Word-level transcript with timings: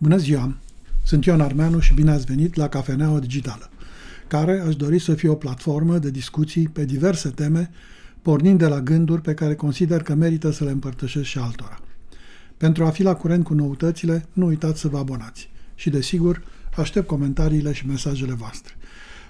Bună 0.00 0.16
ziua! 0.16 0.56
Sunt 1.04 1.24
Ion 1.24 1.40
Armeanu 1.40 1.78
și 1.78 1.94
bine 1.94 2.10
ați 2.10 2.24
venit 2.24 2.54
la 2.54 2.68
Cafeneaua 2.68 3.18
Digitală, 3.18 3.70
care 4.26 4.60
aș 4.66 4.76
dori 4.76 4.98
să 4.98 5.14
fie 5.14 5.28
o 5.28 5.34
platformă 5.34 5.98
de 5.98 6.10
discuții 6.10 6.68
pe 6.68 6.84
diverse 6.84 7.28
teme, 7.28 7.70
pornind 8.22 8.58
de 8.58 8.66
la 8.66 8.80
gânduri 8.80 9.20
pe 9.20 9.34
care 9.34 9.54
consider 9.54 10.02
că 10.02 10.14
merită 10.14 10.50
să 10.50 10.64
le 10.64 10.70
împărtășesc 10.70 11.24
și 11.24 11.38
altora. 11.38 11.80
Pentru 12.56 12.84
a 12.84 12.90
fi 12.90 13.02
la 13.02 13.14
curent 13.14 13.44
cu 13.44 13.54
noutățile, 13.54 14.26
nu 14.32 14.46
uitați 14.46 14.80
să 14.80 14.88
vă 14.88 14.98
abonați. 14.98 15.50
Și, 15.74 15.90
desigur, 15.90 16.42
aștept 16.76 17.06
comentariile 17.06 17.72
și 17.72 17.86
mesajele 17.86 18.32
voastre. 18.32 18.72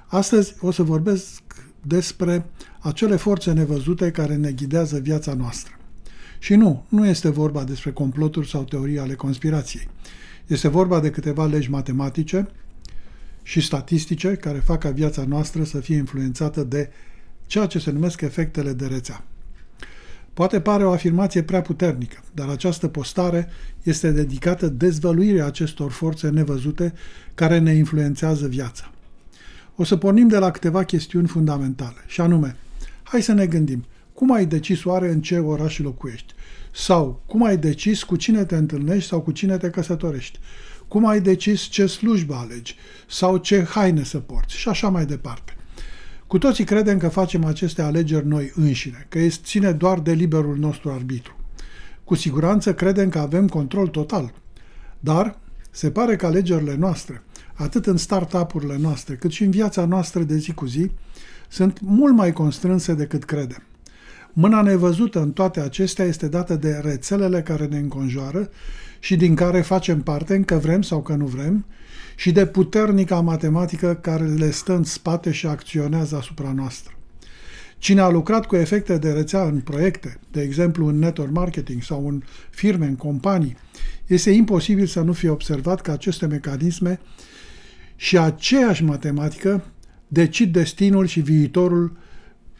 Astăzi 0.06 0.54
o 0.60 0.70
să 0.70 0.82
vorbesc 0.82 1.42
despre 1.82 2.44
acele 2.80 3.16
forțe 3.16 3.52
nevăzute 3.52 4.10
care 4.10 4.34
ne 4.36 4.52
ghidează 4.52 4.98
viața 4.98 5.34
noastră. 5.34 5.72
Și 6.38 6.54
nu, 6.54 6.84
nu 6.88 7.06
este 7.06 7.28
vorba 7.28 7.64
despre 7.64 7.92
comploturi 7.92 8.48
sau 8.48 8.64
teorii 8.64 8.98
ale 8.98 9.14
conspirației. 9.14 9.88
Este 10.48 10.68
vorba 10.68 11.00
de 11.00 11.10
câteva 11.10 11.46
legi 11.46 11.70
matematice 11.70 12.48
și 13.42 13.60
statistice 13.60 14.34
care 14.34 14.58
fac 14.58 14.80
ca 14.80 14.90
viața 14.90 15.24
noastră 15.24 15.64
să 15.64 15.80
fie 15.80 15.96
influențată 15.96 16.64
de 16.64 16.90
ceea 17.46 17.66
ce 17.66 17.78
se 17.78 17.90
numesc 17.90 18.20
efectele 18.20 18.72
de 18.72 18.86
rețea. 18.86 19.24
Poate 20.34 20.60
pare 20.60 20.84
o 20.84 20.90
afirmație 20.90 21.42
prea 21.42 21.60
puternică, 21.60 22.22
dar 22.34 22.48
această 22.48 22.88
postare 22.88 23.48
este 23.82 24.10
dedicată 24.10 24.68
dezvăluirii 24.68 25.42
acestor 25.42 25.90
forțe 25.90 26.28
nevăzute 26.28 26.92
care 27.34 27.58
ne 27.58 27.74
influențează 27.74 28.46
viața. 28.46 28.92
O 29.76 29.84
să 29.84 29.96
pornim 29.96 30.28
de 30.28 30.38
la 30.38 30.50
câteva 30.50 30.84
chestiuni 30.84 31.26
fundamentale, 31.26 32.04
și 32.06 32.20
anume, 32.20 32.56
hai 33.02 33.22
să 33.22 33.32
ne 33.32 33.46
gândim, 33.46 33.84
cum 34.14 34.32
ai 34.32 34.46
decis 34.46 34.84
oare 34.84 35.10
în 35.10 35.20
ce 35.20 35.38
oraș 35.38 35.78
locuiești? 35.78 36.34
Sau 36.78 37.22
cum 37.26 37.44
ai 37.44 37.56
decis 37.56 38.02
cu 38.02 38.16
cine 38.16 38.44
te 38.44 38.56
întâlnești 38.56 39.08
sau 39.08 39.20
cu 39.20 39.30
cine 39.30 39.56
te 39.56 39.70
căsătorești? 39.70 40.38
Cum 40.88 41.06
ai 41.06 41.20
decis 41.20 41.60
ce 41.60 41.86
slujbă 41.86 42.34
alegi? 42.34 42.76
Sau 43.08 43.36
ce 43.36 43.62
haine 43.62 44.04
să 44.04 44.18
porți? 44.18 44.56
Și 44.56 44.68
așa 44.68 44.88
mai 44.88 45.06
departe. 45.06 45.56
Cu 46.26 46.38
toții 46.38 46.64
credem 46.64 46.98
că 46.98 47.08
facem 47.08 47.44
aceste 47.44 47.82
alegeri 47.82 48.26
noi 48.26 48.52
înșine, 48.54 49.06
că 49.08 49.18
este 49.18 49.42
ține 49.44 49.72
doar 49.72 50.00
de 50.00 50.12
liberul 50.12 50.56
nostru 50.56 50.90
arbitru. 50.90 51.36
Cu 52.04 52.14
siguranță 52.14 52.74
credem 52.74 53.08
că 53.08 53.18
avem 53.18 53.48
control 53.48 53.88
total. 53.88 54.34
Dar 55.00 55.38
se 55.70 55.90
pare 55.90 56.16
că 56.16 56.26
alegerile 56.26 56.74
noastre, 56.74 57.22
atât 57.54 57.86
în 57.86 57.96
start-up-urile 57.96 58.76
noastre, 58.76 59.14
cât 59.14 59.30
și 59.30 59.44
în 59.44 59.50
viața 59.50 59.84
noastră 59.84 60.22
de 60.22 60.36
zi 60.36 60.52
cu 60.52 60.66
zi, 60.66 60.90
sunt 61.48 61.80
mult 61.80 62.14
mai 62.14 62.32
constrânse 62.32 62.94
decât 62.94 63.24
credem. 63.24 63.62
Mâna 64.32 64.62
nevăzută 64.62 65.20
în 65.20 65.32
toate 65.32 65.60
acestea 65.60 66.04
este 66.04 66.28
dată 66.28 66.54
de 66.54 66.80
rețelele 66.82 67.42
care 67.42 67.66
ne 67.66 67.78
înconjoară 67.78 68.50
și 68.98 69.16
din 69.16 69.34
care 69.34 69.60
facem 69.60 70.02
parte, 70.02 70.34
încă 70.34 70.56
vrem 70.56 70.82
sau 70.82 71.02
că 71.02 71.14
nu 71.14 71.26
vrem, 71.26 71.66
și 72.16 72.32
de 72.32 72.46
puternica 72.46 73.20
matematică 73.20 73.94
care 73.94 74.24
le 74.24 74.50
stă 74.50 74.74
în 74.74 74.84
spate 74.84 75.32
și 75.32 75.46
acționează 75.46 76.16
asupra 76.16 76.52
noastră. 76.52 76.92
Cine 77.78 78.00
a 78.00 78.08
lucrat 78.08 78.46
cu 78.46 78.56
efecte 78.56 78.98
de 78.98 79.12
rețea 79.12 79.42
în 79.42 79.60
proiecte, 79.60 80.18
de 80.30 80.40
exemplu 80.40 80.86
în 80.86 80.98
network 80.98 81.32
marketing 81.32 81.82
sau 81.82 82.08
în 82.08 82.22
firme, 82.50 82.86
în 82.86 82.96
companii, 82.96 83.56
este 84.06 84.30
imposibil 84.30 84.86
să 84.86 85.00
nu 85.00 85.12
fie 85.12 85.28
observat 85.28 85.80
că 85.80 85.90
aceste 85.90 86.26
mecanisme 86.26 87.00
și 87.96 88.18
aceeași 88.18 88.84
matematică 88.84 89.64
decid 90.08 90.52
destinul 90.52 91.06
și 91.06 91.20
viitorul 91.20 91.96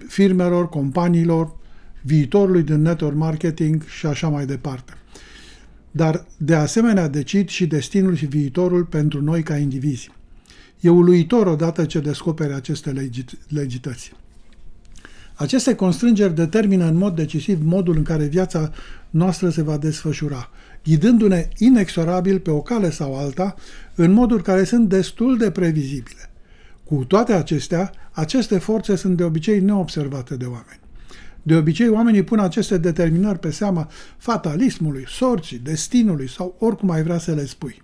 firmelor, 0.09 0.69
companiilor, 0.69 1.57
viitorului 2.03 2.63
din 2.63 2.83
network 2.83 3.17
marketing 3.17 3.85
și 3.85 4.07
așa 4.07 4.29
mai 4.29 4.47
departe. 4.47 4.93
Dar, 5.91 6.27
de 6.37 6.55
asemenea, 6.55 7.09
decid 7.09 7.49
și 7.49 7.67
destinul 7.67 8.15
și 8.15 8.27
viitorul 8.27 8.85
pentru 8.85 9.23
noi 9.23 9.43
ca 9.43 9.57
indivizi. 9.57 10.11
E 10.81 10.89
uluitor 10.89 11.47
odată 11.47 11.85
ce 11.85 12.01
descoperi 12.01 12.55
aceste 12.55 12.93
legit- 12.93 13.49
legități. 13.49 14.13
Aceste 15.35 15.75
constrângeri 15.75 16.35
determină 16.35 16.85
în 16.85 16.97
mod 16.97 17.17
decisiv 17.17 17.59
modul 17.65 17.97
în 17.97 18.03
care 18.03 18.25
viața 18.25 18.73
noastră 19.11 19.49
se 19.49 19.63
va 19.63 19.77
desfășura, 19.77 20.51
ghidându-ne 20.85 21.49
inexorabil 21.59 22.39
pe 22.39 22.51
o 22.51 22.63
cale 22.63 22.91
sau 22.91 23.17
alta, 23.17 23.55
în 23.95 24.13
moduri 24.13 24.43
care 24.43 24.65
sunt 24.65 24.89
destul 24.89 25.37
de 25.37 25.51
previzibile. 25.51 26.31
Cu 26.89 27.05
toate 27.05 27.33
acestea, 27.33 27.93
aceste 28.11 28.59
forțe 28.59 28.97
sunt 28.97 29.17
de 29.17 29.25
obicei 29.25 29.61
neobservate 29.61 30.37
de 30.37 30.45
oameni. 30.45 30.81
De 31.43 31.55
obicei, 31.55 31.89
oamenii 31.89 32.23
pun 32.23 32.39
aceste 32.39 32.79
determinări 32.79 33.39
pe 33.39 33.51
seama 33.51 33.89
fatalismului, 34.17 35.05
sorții, 35.09 35.59
destinului 35.59 36.29
sau 36.29 36.57
oricum 36.59 36.91
ai 36.91 37.03
vrea 37.03 37.19
să 37.19 37.33
le 37.35 37.47
spui. 37.47 37.83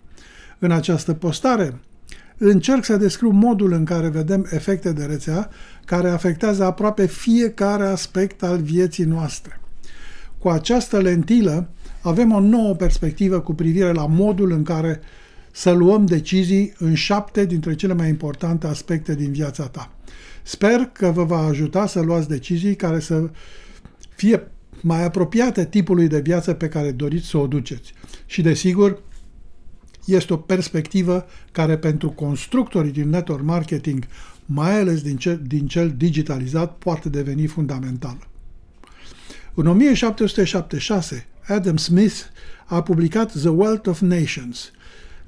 În 0.59 0.71
această 0.71 1.13
postare, 1.13 1.81
încerc 2.39 2.85
să 2.85 2.97
descriu 2.97 3.31
modul 3.31 3.73
în 3.73 3.85
care 3.85 4.09
vedem 4.09 4.47
efecte 4.51 4.93
de 4.93 5.05
rețea 5.05 5.51
care 5.85 6.09
afectează 6.09 6.65
aproape 6.65 7.07
fiecare 7.07 7.87
aspect 7.87 8.43
al 8.43 8.59
vieții 8.59 9.05
noastre. 9.05 9.61
Cu 10.39 10.49
această 10.49 10.99
lentilă 11.01 11.69
avem 12.01 12.33
o 12.33 12.41
nouă 12.41 12.75
perspectivă 12.75 13.41
cu 13.41 13.55
privire 13.55 13.93
la 13.93 14.07
modul 14.07 14.53
în 14.53 14.63
care 14.63 15.01
să 15.57 15.71
luăm 15.71 16.07
decizii 16.07 16.73
în 16.79 16.95
șapte 16.95 17.45
dintre 17.45 17.75
cele 17.75 17.95
mai 17.95 18.09
importante 18.09 18.67
aspecte 18.67 19.15
din 19.15 19.33
viața 19.33 19.67
ta. 19.67 19.93
Sper 20.43 20.91
că 20.93 21.11
vă 21.11 21.25
va 21.25 21.39
ajuta 21.39 21.87
să 21.87 22.01
luați 22.01 22.29
decizii 22.29 22.77
care 22.77 23.01
să 23.01 23.31
fie 24.17 24.49
mai 24.81 25.05
apropiate 25.05 25.67
tipului 25.67 26.09
de 26.09 26.21
viață 26.21 26.53
pe 26.53 26.69
care 26.69 26.91
doriți 26.91 27.27
să 27.27 27.37
o 27.37 27.47
duceți. 27.47 27.93
Și 28.27 28.43
desigur, 28.43 29.03
este 30.05 30.33
o 30.33 30.37
perspectivă 30.37 31.27
care 31.53 31.79
pentru 31.79 32.11
constructorii 32.11 32.93
din 32.93 33.09
network 33.09 33.43
marketing, 33.43 34.07
mai 34.45 34.81
ales 34.81 35.03
din 35.03 35.17
cel, 35.17 35.43
din 35.47 35.67
cel 35.67 35.95
digitalizat, 35.97 36.77
poate 36.77 37.09
deveni 37.09 37.47
fundamentală. 37.47 38.29
În 39.55 39.67
1776, 39.67 41.27
Adam 41.49 41.77
Smith 41.77 42.17
a 42.67 42.83
publicat 42.83 43.33
The 43.33 43.49
Wealth 43.49 43.89
of 43.89 44.01
Nations– 44.01 44.71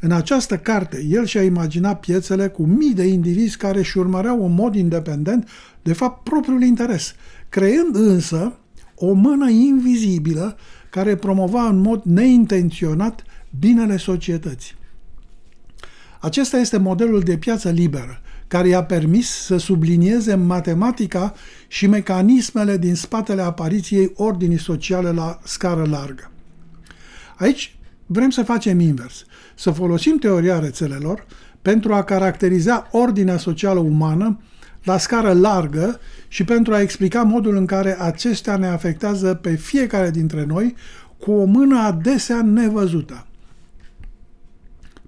în 0.00 0.12
această 0.12 0.58
carte, 0.58 1.04
el 1.08 1.26
și-a 1.26 1.42
imaginat 1.42 2.00
piețele 2.00 2.48
cu 2.48 2.62
mii 2.62 2.94
de 2.94 3.04
indivizi 3.04 3.56
care 3.56 3.78
își 3.78 3.98
urmăreau 3.98 4.44
în 4.44 4.54
mod 4.54 4.74
independent, 4.74 5.48
de 5.82 5.92
fapt, 5.92 6.22
propriul 6.22 6.62
interes, 6.62 7.14
creând 7.48 7.96
însă 7.96 8.58
o 8.94 9.12
mână 9.12 9.50
invizibilă 9.50 10.56
care 10.90 11.16
promova 11.16 11.62
în 11.62 11.80
mod 11.80 12.02
neintenționat 12.04 13.22
binele 13.58 13.96
societății. 13.96 14.74
Acesta 16.20 16.56
este 16.56 16.76
modelul 16.76 17.20
de 17.20 17.36
piață 17.36 17.70
liberă, 17.70 18.20
care 18.48 18.68
i-a 18.68 18.84
permis 18.84 19.28
să 19.28 19.56
sublinieze 19.56 20.34
matematica 20.34 21.34
și 21.68 21.86
mecanismele 21.86 22.76
din 22.76 22.94
spatele 22.94 23.42
apariției 23.42 24.12
ordinii 24.14 24.58
sociale 24.58 25.10
la 25.10 25.38
scară 25.44 25.86
largă. 25.90 26.30
Aici 27.36 27.75
Vrem 28.06 28.30
să 28.30 28.42
facem 28.42 28.80
invers, 28.80 29.24
să 29.54 29.70
folosim 29.70 30.18
teoria 30.18 30.58
rețelelor 30.58 31.26
pentru 31.62 31.94
a 31.94 32.02
caracteriza 32.02 32.88
ordinea 32.90 33.38
socială 33.38 33.78
umană 33.78 34.40
la 34.84 34.98
scară 34.98 35.32
largă 35.32 36.00
și 36.28 36.44
pentru 36.44 36.74
a 36.74 36.80
explica 36.80 37.22
modul 37.22 37.56
în 37.56 37.66
care 37.66 38.00
acestea 38.00 38.56
ne 38.56 38.66
afectează 38.66 39.34
pe 39.34 39.54
fiecare 39.54 40.10
dintre 40.10 40.44
noi 40.44 40.74
cu 41.18 41.32
o 41.32 41.44
mână 41.44 41.78
adesea 41.78 42.42
nevăzută. 42.42 43.26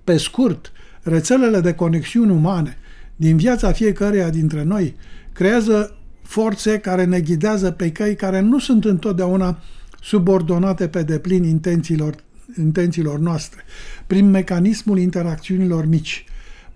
Pe 0.04 0.16
scurt, 0.16 0.72
rețelele 1.03 1.60
de 1.60 1.75
conexiuni 1.75 2.31
umane 2.31 2.76
din 3.16 3.37
viața 3.37 3.72
fiecăreia 3.72 4.31
dintre 4.31 4.62
noi 4.62 4.97
creează 5.32 5.97
forțe 6.22 6.78
care 6.78 7.05
ne 7.05 7.20
ghidează 7.20 7.70
pe 7.70 7.93
căi 7.93 8.14
care 8.14 8.40
nu 8.40 8.58
sunt 8.58 8.84
întotdeauna 8.84 9.58
subordonate 10.00 10.88
pe 10.88 11.02
deplin 11.02 11.44
intențiilor 11.44 12.14
intențiilor 12.56 13.18
noastre, 13.18 13.64
prin 14.06 14.30
mecanismul 14.30 14.98
interacțiunilor 14.98 15.86
mici. 15.86 16.24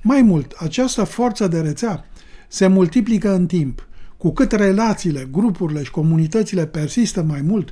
Mai 0.02 0.22
mult, 0.22 0.52
această 0.58 1.04
forță 1.04 1.48
de 1.48 1.60
rețea 1.60 2.04
se 2.48 2.66
multiplică 2.66 3.34
în 3.34 3.46
timp. 3.46 3.86
Cu 4.16 4.32
cât 4.32 4.52
relațiile, 4.52 5.28
grupurile 5.30 5.82
și 5.82 5.90
comunitățile 5.90 6.66
persistă 6.66 7.22
mai 7.22 7.40
mult, 7.40 7.70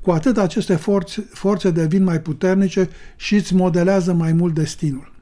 cu 0.00 0.10
atât 0.10 0.38
aceste 0.38 0.74
forțe, 0.74 1.26
forțe 1.32 1.70
devin 1.70 2.02
mai 2.02 2.20
puternice 2.20 2.88
și 3.16 3.34
îți 3.34 3.54
modelează 3.54 4.12
mai 4.12 4.32
mult 4.32 4.54
destinul. 4.54 5.12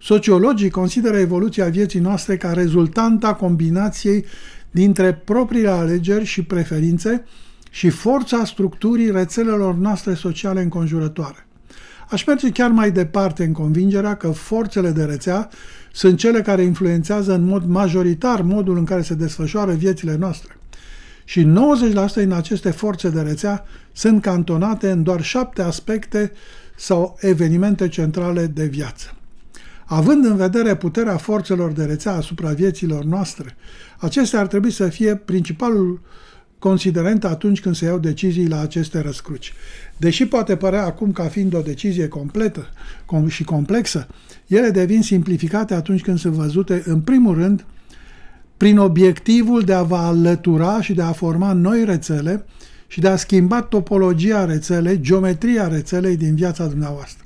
Sociologii 0.00 0.70
consideră 0.70 1.16
evoluția 1.16 1.68
vieții 1.68 2.00
noastre 2.00 2.36
ca 2.36 2.52
rezultanta 2.52 3.34
combinației 3.34 4.24
dintre 4.70 5.14
propriile 5.14 5.68
alegeri 5.68 6.24
și 6.24 6.42
preferințe 6.42 7.24
și 7.76 7.88
forța 7.88 8.44
structurii 8.44 9.10
rețelelor 9.10 9.74
noastre 9.74 10.14
sociale 10.14 10.62
înconjurătoare. 10.62 11.46
Aș 12.10 12.24
merge 12.24 12.50
chiar 12.50 12.70
mai 12.70 12.90
departe 12.90 13.44
în 13.44 13.52
convingerea 13.52 14.14
că 14.14 14.30
forțele 14.30 14.90
de 14.90 15.04
rețea 15.04 15.48
sunt 15.92 16.18
cele 16.18 16.40
care 16.42 16.62
influențează 16.62 17.34
în 17.34 17.44
mod 17.44 17.64
majoritar 17.64 18.42
modul 18.42 18.76
în 18.76 18.84
care 18.84 19.02
se 19.02 19.14
desfășoară 19.14 19.72
viețile 19.72 20.16
noastre. 20.16 20.58
Și 21.24 21.52
90% 22.10 22.14
din 22.14 22.32
aceste 22.32 22.70
forțe 22.70 23.08
de 23.08 23.20
rețea 23.20 23.64
sunt 23.92 24.22
cantonate 24.22 24.90
în 24.90 25.02
doar 25.02 25.22
șapte 25.22 25.62
aspecte 25.62 26.32
sau 26.76 27.16
evenimente 27.20 27.88
centrale 27.88 28.46
de 28.46 28.64
viață. 28.64 29.14
Având 29.84 30.24
în 30.24 30.36
vedere 30.36 30.76
puterea 30.76 31.16
forțelor 31.16 31.72
de 31.72 31.84
rețea 31.84 32.12
asupra 32.12 32.50
vieților 32.50 33.04
noastre, 33.04 33.56
acestea 33.98 34.40
ar 34.40 34.46
trebui 34.46 34.70
să 34.70 34.88
fie 34.88 35.16
principalul 35.16 36.00
considerent 36.58 37.24
atunci 37.24 37.60
când 37.60 37.74
se 37.74 37.84
iau 37.84 37.98
decizii 37.98 38.48
la 38.48 38.60
aceste 38.60 39.00
răscruci. 39.00 39.52
Deși 39.96 40.26
poate 40.26 40.56
părea 40.56 40.84
acum 40.84 41.12
ca 41.12 41.24
fiind 41.24 41.54
o 41.54 41.60
decizie 41.60 42.08
completă 42.08 42.68
și 43.26 43.44
complexă, 43.44 44.06
ele 44.46 44.70
devin 44.70 45.02
simplificate 45.02 45.74
atunci 45.74 46.02
când 46.02 46.18
sunt 46.18 46.34
văzute, 46.34 46.82
în 46.86 47.00
primul 47.00 47.34
rând, 47.34 47.64
prin 48.56 48.78
obiectivul 48.78 49.62
de 49.62 49.72
a 49.72 49.82
vă 49.82 49.96
alătura 49.96 50.80
și 50.80 50.94
de 50.94 51.02
a 51.02 51.12
forma 51.12 51.52
noi 51.52 51.84
rețele 51.84 52.44
și 52.86 53.00
de 53.00 53.08
a 53.08 53.16
schimba 53.16 53.62
topologia 53.62 54.44
rețelei, 54.44 55.00
geometria 55.00 55.68
rețelei 55.68 56.16
din 56.16 56.34
viața 56.34 56.66
dumneavoastră. 56.66 57.24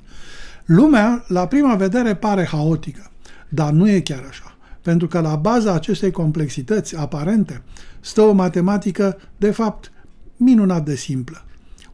Lumea, 0.65 1.23
la 1.27 1.47
prima 1.47 1.75
vedere, 1.75 2.15
pare 2.15 2.45
haotică, 2.45 3.11
dar 3.49 3.71
nu 3.71 3.89
e 3.89 3.99
chiar 3.99 4.25
așa, 4.29 4.50
pentru 4.81 5.07
că 5.07 5.19
la 5.19 5.35
baza 5.35 5.73
acestei 5.73 6.11
complexități 6.11 6.97
aparente 6.97 7.61
stă 7.99 8.21
o 8.21 8.31
matematică, 8.31 9.17
de 9.37 9.51
fapt, 9.51 9.91
minunat 10.37 10.85
de 10.85 10.95
simplă. 10.95 11.45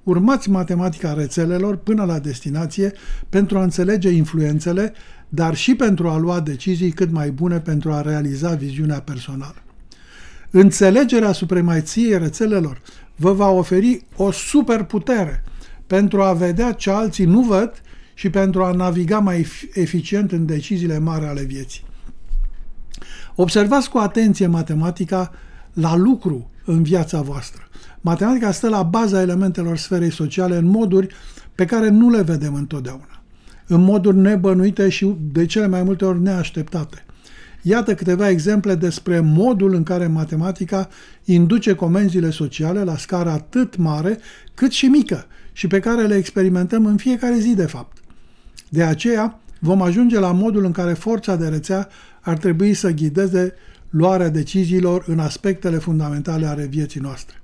Urmați 0.04 0.50
matematica 0.50 1.14
rețelelor 1.14 1.76
până 1.76 2.04
la 2.04 2.20
destinație 2.20 2.94
pentru 3.30 3.58
a 3.58 3.64
înțelege 3.64 4.10
influențele, 4.10 4.94
dar 5.30 5.56
și 5.56 5.76
pentru 5.76 6.10
a 6.10 6.18
lua 6.18 6.40
decizii 6.40 6.92
cât 6.92 7.12
mai 7.12 7.32
bune 7.32 7.60
pentru 7.60 7.92
a 7.92 8.02
realiza 8.02 8.54
viziunea 8.54 9.02
personală. 9.02 9.56
Înțelegerea 10.52 11.32
supremației 11.32 12.18
rețelelor 12.18 12.82
vă 13.16 13.34
va 13.34 13.50
oferi 13.50 14.06
o 14.16 14.32
superputere 14.32 15.44
pentru 15.88 16.22
a 16.22 16.34
vedea 16.34 16.72
ce 16.72 16.90
alții 16.90 17.26
nu 17.26 17.42
văd 17.42 17.82
și 18.14 18.30
pentru 18.30 18.64
a 18.64 18.72
naviga 18.72 19.20
mai 19.20 19.48
eficient 19.74 20.32
în 20.32 20.46
deciziile 20.46 21.00
mari 21.00 21.26
ale 21.26 21.44
vieții. 21.44 21.86
Observați 23.40 23.90
cu 23.90 23.98
atenție 23.98 24.48
matematica 24.48 25.32
la 25.74 25.96
lucru 25.96 26.50
în 26.66 26.84
viața 26.84 27.22
voastră. 27.22 27.62
Matematica 28.02 28.52
stă 28.52 28.70
la 28.70 28.84
baza 28.84 29.22
elementelor 29.22 29.78
sferei 29.78 30.12
sociale 30.12 30.58
în 30.58 30.66
moduri 30.66 31.16
pe 31.56 31.66
care 31.66 31.90
nu 31.90 32.10
le 32.10 32.22
vedem 32.22 32.54
întotdeauna, 32.54 33.22
în 33.68 33.82
moduri 33.84 34.18
nebănuite 34.18 34.90
și 34.90 35.16
de 35.32 35.46
cele 35.46 35.68
mai 35.68 35.84
multe 35.84 36.06
ori 36.06 36.22
neașteptate. 36.22 37.06
Iată 37.62 37.96
câteva 37.96 38.30
exemple 38.30 38.76
despre 38.76 39.20
modul 39.20 39.74
în 39.74 39.84
care 39.84 40.08
matematica 40.08 40.90
induce 41.24 41.76
comenzile 41.76 42.30
sociale 42.30 42.84
la 42.84 42.98
scară 42.98 43.30
atât 43.30 43.76
mare 43.76 44.20
cât 44.54 44.72
și 44.72 44.86
mică 44.86 45.26
și 45.52 45.68
pe 45.68 45.80
care 45.80 46.06
le 46.06 46.16
experimentăm 46.16 46.86
în 46.86 46.98
fiecare 46.98 47.38
zi, 47.40 47.56
de 47.56 47.66
fapt. 47.66 47.98
De 48.70 48.84
aceea, 48.84 49.40
vom 49.60 49.82
ajunge 49.82 50.20
la 50.20 50.32
modul 50.32 50.66
în 50.66 50.72
care 50.72 50.94
forța 50.94 51.36
de 51.36 51.48
rețea 51.48 51.88
ar 52.28 52.38
trebui 52.38 52.74
să 52.74 52.92
ghideze 52.92 53.54
luarea 53.90 54.30
deciziilor 54.30 55.04
în 55.08 55.20
aspectele 55.20 55.78
fundamentale 55.78 56.46
ale 56.46 56.66
vieții 56.66 57.00
noastre. 57.00 57.42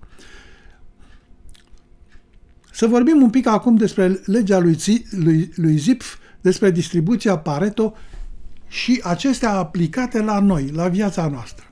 Să 2.71 2.87
vorbim 2.87 3.21
un 3.21 3.29
pic 3.29 3.47
acum 3.47 3.75
despre 3.75 4.19
legea 4.25 4.59
lui, 4.59 4.77
lui, 5.11 5.51
lui 5.55 5.77
Zipf, 5.77 6.17
despre 6.41 6.71
distribuția 6.71 7.37
Pareto 7.37 7.93
și 8.67 9.01
acestea 9.03 9.51
aplicate 9.51 10.21
la 10.21 10.39
noi, 10.39 10.71
la 10.73 10.87
viața 10.87 11.27
noastră. 11.27 11.65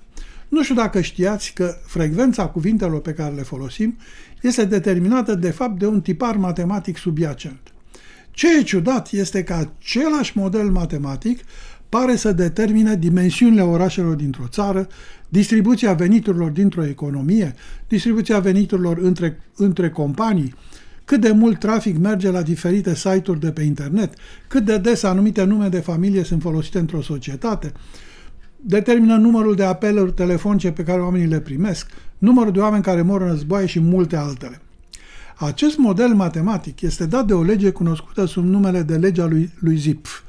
Nu 0.49 0.63
știu 0.63 0.75
dacă 0.75 1.01
știați 1.01 1.53
că 1.53 1.75
frecvența 1.85 2.47
cuvintelor 2.47 3.01
pe 3.01 3.13
care 3.13 3.35
le 3.35 3.41
folosim 3.41 3.97
este 4.41 4.65
determinată 4.65 5.35
de 5.35 5.51
fapt 5.51 5.79
de 5.79 5.87
un 5.87 6.01
tipar 6.01 6.35
matematic 6.35 6.97
subiacent. 6.97 7.71
Ce 8.31 8.57
e 8.57 8.63
ciudat 8.63 9.11
este 9.11 9.43
că 9.43 9.53
același 9.53 10.37
model 10.37 10.69
matematic 10.69 11.39
pare 11.91 12.15
să 12.15 12.31
determine 12.31 12.95
dimensiunile 12.95 13.61
orașelor 13.61 14.15
dintr-o 14.15 14.47
țară, 14.47 14.87
distribuția 15.29 15.93
veniturilor 15.93 16.49
dintr-o 16.49 16.85
economie, 16.85 17.55
distribuția 17.87 18.39
veniturilor 18.39 18.97
între, 18.97 19.39
între 19.55 19.89
companii, 19.89 20.55
cât 21.05 21.21
de 21.21 21.31
mult 21.31 21.59
trafic 21.59 21.97
merge 21.97 22.31
la 22.31 22.41
diferite 22.41 22.95
site-uri 22.95 23.39
de 23.39 23.51
pe 23.51 23.61
internet, 23.61 24.13
cât 24.47 24.65
de 24.65 24.77
des 24.77 25.03
anumite 25.03 25.43
nume 25.43 25.67
de 25.67 25.79
familie 25.79 26.23
sunt 26.23 26.41
folosite 26.41 26.79
într-o 26.79 27.01
societate, 27.01 27.71
determină 28.55 29.15
numărul 29.15 29.55
de 29.55 29.63
apeluri 29.63 30.11
telefonice 30.11 30.71
pe 30.71 30.83
care 30.83 31.01
oamenii 31.01 31.27
le 31.27 31.39
primesc, 31.39 31.87
numărul 32.17 32.51
de 32.51 32.59
oameni 32.59 32.83
care 32.83 33.01
mor 33.01 33.21
în 33.21 33.27
războaie 33.27 33.65
și 33.65 33.79
multe 33.79 34.15
altele. 34.15 34.61
Acest 35.37 35.77
model 35.77 36.13
matematic 36.13 36.81
este 36.81 37.05
dat 37.05 37.25
de 37.25 37.33
o 37.33 37.43
lege 37.43 37.69
cunoscută 37.69 38.25
sub 38.25 38.45
numele 38.45 38.81
de 38.81 38.95
legea 38.95 39.25
lui, 39.25 39.51
lui 39.59 39.75
Zipf. 39.75 40.21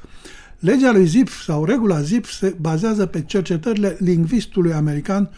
Legea 0.63 0.91
lui 0.91 1.05
Zipf 1.05 1.43
sau 1.43 1.65
regula 1.65 2.01
Zipf 2.01 2.31
se 2.31 2.55
bazează 2.61 3.05
pe 3.05 3.21
cercetările 3.21 3.97
lingvistului 3.99 4.73
american 4.73 5.29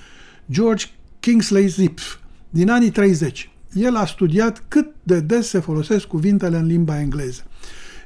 George 0.51 0.85
Kingsley 1.19 1.67
Zipf 1.67 2.15
din 2.49 2.69
anii 2.69 2.89
30 2.89 3.49
el 3.73 3.95
a 3.95 4.05
studiat 4.05 4.63
cât 4.67 4.87
de 5.03 5.19
des 5.19 5.47
se 5.47 5.59
folosesc 5.59 6.07
cuvintele 6.07 6.57
în 6.57 6.65
limba 6.65 6.99
engleză, 6.99 7.43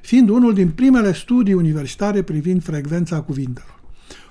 fiind 0.02 0.30
unul 0.30 0.54
din 0.54 0.70
primele 0.70 1.14
studii 1.14 1.54
universitare 1.54 2.22
privind 2.22 2.64
frecvența 2.64 3.22
cuvintelor. 3.22 3.80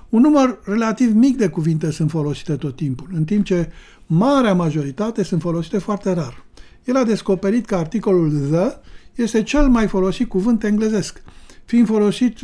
Un 0.09 0.21
număr 0.21 0.59
relativ 0.63 1.13
mic 1.13 1.37
de 1.37 1.47
cuvinte 1.47 1.91
sunt 1.91 2.09
folosite 2.09 2.55
tot 2.55 2.75
timpul, 2.75 3.07
în 3.13 3.23
timp 3.23 3.45
ce 3.45 3.71
marea 4.05 4.53
majoritate 4.53 5.23
sunt 5.23 5.41
folosite 5.41 5.77
foarte 5.77 6.11
rar. 6.11 6.45
El 6.85 6.95
a 6.95 7.03
descoperit 7.03 7.65
că 7.65 7.75
articolul 7.75 8.31
the 8.51 8.77
este 9.15 9.43
cel 9.43 9.67
mai 9.67 9.87
folosit 9.87 10.27
cuvânt 10.27 10.63
englezesc, 10.63 11.21
fiind 11.69 11.87
folosit 11.87 12.39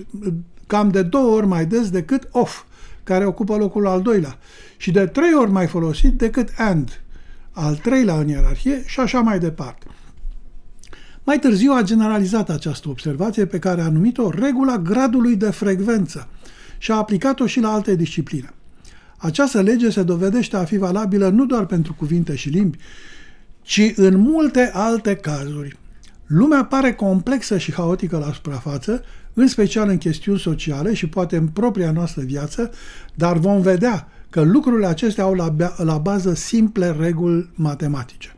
cam 0.68 0.90
de 0.90 1.02
două 1.02 1.36
ori 1.36 1.48
mai 1.48 1.66
des 1.66 1.90
decât 1.90 2.28
of, 2.32 2.64
care 3.04 3.26
ocupă 3.26 3.56
locul 3.56 3.88
al 3.88 4.02
doilea, 4.02 4.38
și 4.78 4.92
de 4.92 5.06
trei 5.06 5.34
ori 5.34 5.52
mai 5.52 5.68
folosit 5.68 6.14
decât 6.14 6.50
and, 6.58 7.02
al 7.52 7.76
treilea 7.76 8.16
în 8.16 8.28
ierarhie 8.28 8.84
și 8.86 9.00
așa 9.00 9.20
mai 9.20 9.40
departe. 9.40 9.86
Mai 11.24 11.40
târziu 11.40 11.72
a 11.72 11.82
generalizat 11.82 12.50
această 12.50 12.90
observație 12.90 13.46
pe 13.46 13.60
care 13.60 13.82
a 13.82 13.90
numit-o 13.90 14.30
regula 14.30 14.78
gradului 14.78 15.36
de 15.36 15.50
frecvență 15.50 16.28
și 16.78 16.92
a 16.92 16.96
aplicat-o 16.96 17.46
și 17.46 17.60
la 17.60 17.74
alte 17.74 17.96
discipline. 17.96 18.54
Această 19.18 19.62
lege 19.62 19.90
se 19.90 20.04
dovedește 20.04 20.58
a 20.58 20.64
fi 20.64 20.78
valabilă 20.78 21.30
nu 21.30 21.46
doar 21.46 21.66
pentru 21.66 21.94
cuvinte 21.94 22.36
și 22.36 22.50
limbi, 22.50 22.78
ci 23.62 23.94
în 23.96 24.18
multe 24.18 24.72
alte 24.74 25.16
cazuri. 25.16 25.78
Lumea 26.26 26.66
pare 26.66 26.94
complexă 26.94 27.58
și 27.58 27.74
haotică 27.74 28.18
la 28.18 28.34
suprafață, 28.34 29.04
în 29.34 29.48
special 29.48 29.90
în 29.90 29.98
chestiuni 29.98 30.40
sociale 30.40 30.94
și 30.94 31.08
poate 31.08 31.36
în 31.36 31.48
propria 31.48 31.92
noastră 31.92 32.22
viață, 32.22 32.72
dar 33.14 33.38
vom 33.38 33.62
vedea 33.62 34.08
că 34.30 34.42
lucrurile 34.42 34.88
acestea 34.88 35.24
au 35.24 35.34
la, 35.34 35.56
la 35.78 35.98
bază 35.98 36.34
simple 36.34 36.96
reguli 37.00 37.50
matematice. 37.54 38.36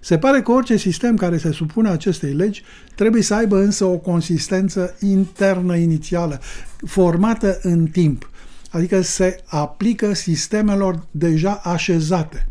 Se 0.00 0.18
pare 0.18 0.42
că 0.42 0.50
orice 0.50 0.76
sistem 0.76 1.16
care 1.16 1.38
se 1.38 1.52
supune 1.52 1.88
acestei 1.88 2.32
legi 2.32 2.62
trebuie 2.94 3.22
să 3.22 3.34
aibă 3.34 3.56
însă 3.60 3.84
o 3.84 3.96
consistență 3.96 4.94
internă 5.00 5.76
inițială, 5.76 6.40
formată 6.86 7.58
în 7.62 7.86
timp, 7.86 8.30
adică 8.70 9.00
se 9.00 9.40
aplică 9.46 10.14
sistemelor 10.14 11.06
deja 11.10 11.60
așezate. 11.62 12.46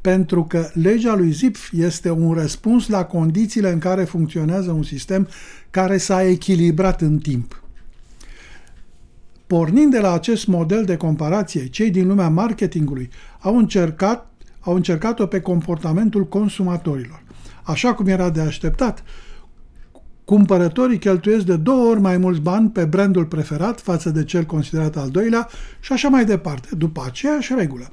Pentru 0.00 0.44
că 0.44 0.70
legea 0.72 1.14
lui 1.14 1.30
Zipf 1.30 1.72
este 1.72 2.10
un 2.10 2.32
răspuns 2.32 2.88
la 2.88 3.04
condițiile 3.04 3.72
în 3.72 3.78
care 3.78 4.04
funcționează 4.04 4.70
un 4.70 4.82
sistem 4.82 5.28
care 5.70 5.96
s-a 5.96 6.22
echilibrat 6.22 7.00
în 7.00 7.18
timp. 7.18 7.62
Pornind 9.46 9.92
de 9.92 9.98
la 9.98 10.12
acest 10.12 10.46
model 10.46 10.84
de 10.84 10.96
comparație, 10.96 11.66
cei 11.66 11.90
din 11.90 12.06
lumea 12.06 12.28
marketingului 12.28 13.10
au 13.38 13.56
încercat, 13.56 14.30
au 14.60 14.74
încercat-o 14.74 15.26
pe 15.26 15.40
comportamentul 15.40 16.28
consumatorilor. 16.28 17.22
Așa 17.62 17.94
cum 17.94 18.06
era 18.06 18.30
de 18.30 18.40
așteptat, 18.40 19.02
cumpărătorii 20.24 20.98
cheltuiesc 20.98 21.44
de 21.44 21.56
două 21.56 21.90
ori 21.90 22.00
mai 22.00 22.16
mulți 22.16 22.40
bani 22.40 22.70
pe 22.70 22.84
brandul 22.84 23.24
preferat 23.26 23.80
față 23.80 24.10
de 24.10 24.24
cel 24.24 24.44
considerat 24.44 24.96
al 24.96 25.10
doilea 25.10 25.48
și 25.80 25.92
așa 25.92 26.08
mai 26.08 26.24
departe, 26.24 26.68
după 26.76 27.02
aceeași 27.06 27.54
regulă. 27.56 27.92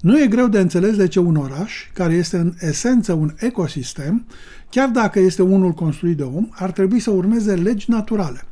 Nu 0.00 0.20
e 0.20 0.26
greu 0.26 0.48
de 0.48 0.58
înțeles 0.58 0.96
de 0.96 1.08
ce 1.08 1.18
un 1.18 1.36
oraș, 1.36 1.72
care 1.92 2.14
este 2.14 2.36
în 2.36 2.54
esență 2.60 3.12
un 3.12 3.34
ecosistem, 3.38 4.26
chiar 4.70 4.88
dacă 4.88 5.18
este 5.18 5.42
unul 5.42 5.72
construit 5.72 6.16
de 6.16 6.22
om, 6.22 6.48
ar 6.50 6.70
trebui 6.70 7.00
să 7.00 7.10
urmeze 7.10 7.54
legi 7.54 7.90
naturale. 7.90 8.44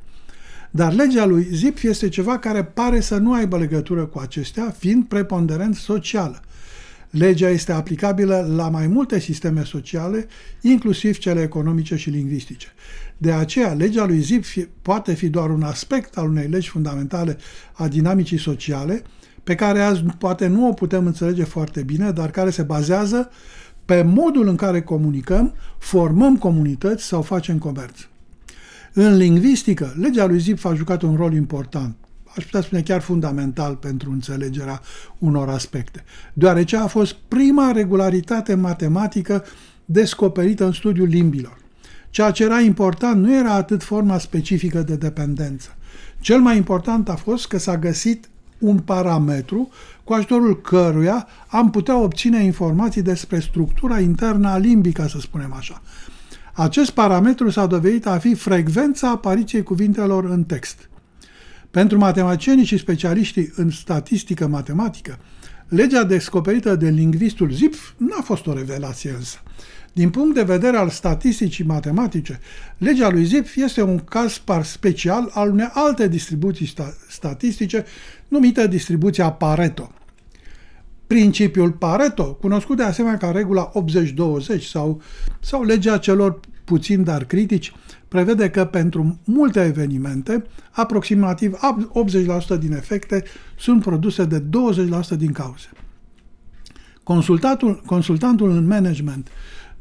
Dar 0.70 0.92
legea 0.92 1.24
lui 1.24 1.48
Zipf 1.52 1.82
este 1.82 2.08
ceva 2.08 2.38
care 2.38 2.64
pare 2.64 3.00
să 3.00 3.16
nu 3.16 3.32
aibă 3.32 3.58
legătură 3.58 4.06
cu 4.06 4.18
acestea, 4.18 4.74
fiind 4.78 5.04
preponderent 5.04 5.74
socială. 5.74 6.42
Legea 7.10 7.48
este 7.48 7.72
aplicabilă 7.72 8.52
la 8.56 8.68
mai 8.68 8.86
multe 8.86 9.18
sisteme 9.18 9.64
sociale, 9.64 10.26
inclusiv 10.60 11.18
cele 11.18 11.42
economice 11.42 11.96
și 11.96 12.10
lingvistice. 12.10 12.66
De 13.16 13.32
aceea, 13.32 13.72
legea 13.72 14.06
lui 14.06 14.20
Zipf 14.20 14.56
poate 14.82 15.14
fi 15.14 15.28
doar 15.28 15.50
un 15.50 15.62
aspect 15.62 16.16
al 16.16 16.28
unei 16.28 16.48
legi 16.48 16.68
fundamentale 16.68 17.36
a 17.72 17.88
dinamicii 17.88 18.38
sociale, 18.38 19.02
pe 19.48 19.54
care 19.54 19.80
azi 19.80 20.02
poate 20.18 20.46
nu 20.46 20.68
o 20.68 20.72
putem 20.72 21.06
înțelege 21.06 21.44
foarte 21.44 21.82
bine, 21.82 22.10
dar 22.10 22.30
care 22.30 22.50
se 22.50 22.62
bazează 22.62 23.30
pe 23.84 24.02
modul 24.02 24.48
în 24.48 24.56
care 24.56 24.82
comunicăm, 24.82 25.54
formăm 25.78 26.36
comunități 26.36 27.04
sau 27.04 27.22
facem 27.22 27.58
comerț. 27.58 27.98
În 28.92 29.16
lingvistică, 29.16 29.94
legea 30.00 30.26
lui 30.26 30.38
Zipf 30.38 30.64
a 30.64 30.74
jucat 30.74 31.02
un 31.02 31.16
rol 31.16 31.34
important, 31.34 31.96
aș 32.36 32.44
putea 32.44 32.60
spune 32.60 32.80
chiar 32.80 33.00
fundamental 33.00 33.74
pentru 33.74 34.10
înțelegerea 34.10 34.80
unor 35.18 35.48
aspecte, 35.48 36.04
deoarece 36.32 36.76
a 36.76 36.86
fost 36.86 37.16
prima 37.28 37.72
regularitate 37.72 38.54
matematică 38.54 39.44
descoperită 39.84 40.64
în 40.64 40.72
studiul 40.72 41.08
limbilor. 41.08 41.58
Ceea 42.10 42.30
ce 42.30 42.44
era 42.44 42.60
important 42.60 43.24
nu 43.24 43.34
era 43.34 43.52
atât 43.52 43.82
forma 43.82 44.18
specifică 44.18 44.82
de 44.82 44.96
dependență. 44.96 45.76
Cel 46.20 46.40
mai 46.40 46.56
important 46.56 47.08
a 47.08 47.14
fost 47.14 47.46
că 47.46 47.58
s-a 47.58 47.76
găsit 47.76 48.28
un 48.58 48.78
parametru 48.78 49.68
cu 50.04 50.12
ajutorul 50.12 50.60
căruia 50.60 51.26
am 51.46 51.70
putea 51.70 51.96
obține 51.96 52.44
informații 52.44 53.02
despre 53.02 53.38
structura 53.38 54.00
internă 54.00 54.48
a 54.48 54.56
limbii, 54.56 54.92
ca 54.92 55.06
să 55.06 55.18
spunem 55.20 55.52
așa. 55.52 55.82
Acest 56.52 56.90
parametru 56.90 57.50
s-a 57.50 57.66
dovedit 57.66 58.06
a 58.06 58.18
fi 58.18 58.34
frecvența 58.34 59.10
apariției 59.10 59.62
cuvintelor 59.62 60.24
în 60.24 60.44
text. 60.44 60.88
Pentru 61.70 61.98
matematicienii 61.98 62.64
și 62.64 62.78
specialiștii 62.78 63.52
în 63.56 63.70
statistică 63.70 64.46
matematică, 64.46 65.18
legea 65.68 66.04
descoperită 66.04 66.76
de 66.76 66.88
lingvistul 66.88 67.50
Zipf 67.50 67.90
n-a 67.96 68.20
fost 68.22 68.46
o 68.46 68.52
revelație 68.52 69.10
însă. 69.10 69.38
Din 69.98 70.10
punct 70.10 70.34
de 70.34 70.42
vedere 70.42 70.76
al 70.76 70.88
statisticii 70.88 71.64
matematice, 71.64 72.40
legea 72.76 73.08
lui 73.08 73.24
Zipf 73.24 73.56
este 73.56 73.82
un 73.82 73.98
caz 73.98 74.38
par 74.38 74.64
special 74.64 75.30
al 75.32 75.50
unei 75.50 75.70
alte 75.72 76.08
distribuții 76.08 76.72
statistice 77.08 77.84
numită 78.28 78.66
distribuția 78.66 79.30
Pareto. 79.30 79.92
Principiul 81.06 81.72
Pareto, 81.72 82.24
cunoscut 82.24 82.76
de 82.76 82.82
asemenea 82.82 83.16
ca 83.16 83.30
regula 83.30 83.72
80-20 84.58 84.62
sau, 84.62 85.00
sau 85.40 85.62
legea 85.62 85.98
celor 85.98 86.40
puțin 86.64 87.04
dar 87.04 87.24
critici, 87.24 87.72
prevede 88.08 88.50
că 88.50 88.64
pentru 88.64 89.18
multe 89.24 89.64
evenimente, 89.64 90.44
aproximativ 90.70 91.58
80% 92.54 92.58
din 92.58 92.72
efecte 92.72 93.22
sunt 93.56 93.82
produse 93.82 94.24
de 94.24 94.40
20% 94.40 94.44
din 95.16 95.32
cauze. 95.32 95.68
Consultatul, 97.02 97.82
consultantul 97.86 98.50
în 98.50 98.66
management 98.66 99.28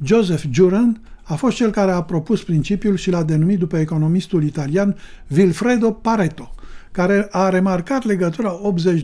Joseph 0.03 0.43
Juran 0.51 1.01
a 1.23 1.35
fost 1.35 1.55
cel 1.55 1.71
care 1.71 1.91
a 1.91 2.01
propus 2.01 2.43
principiul 2.43 2.95
și 2.95 3.09
l-a 3.09 3.23
denumit 3.23 3.59
după 3.59 3.77
economistul 3.77 4.43
italian 4.43 4.95
Vilfredo 5.27 5.91
Pareto, 5.91 6.55
care 6.91 7.27
a 7.31 7.49
remarcat 7.49 8.05
legătura 8.05 8.59
80-20 8.59 9.03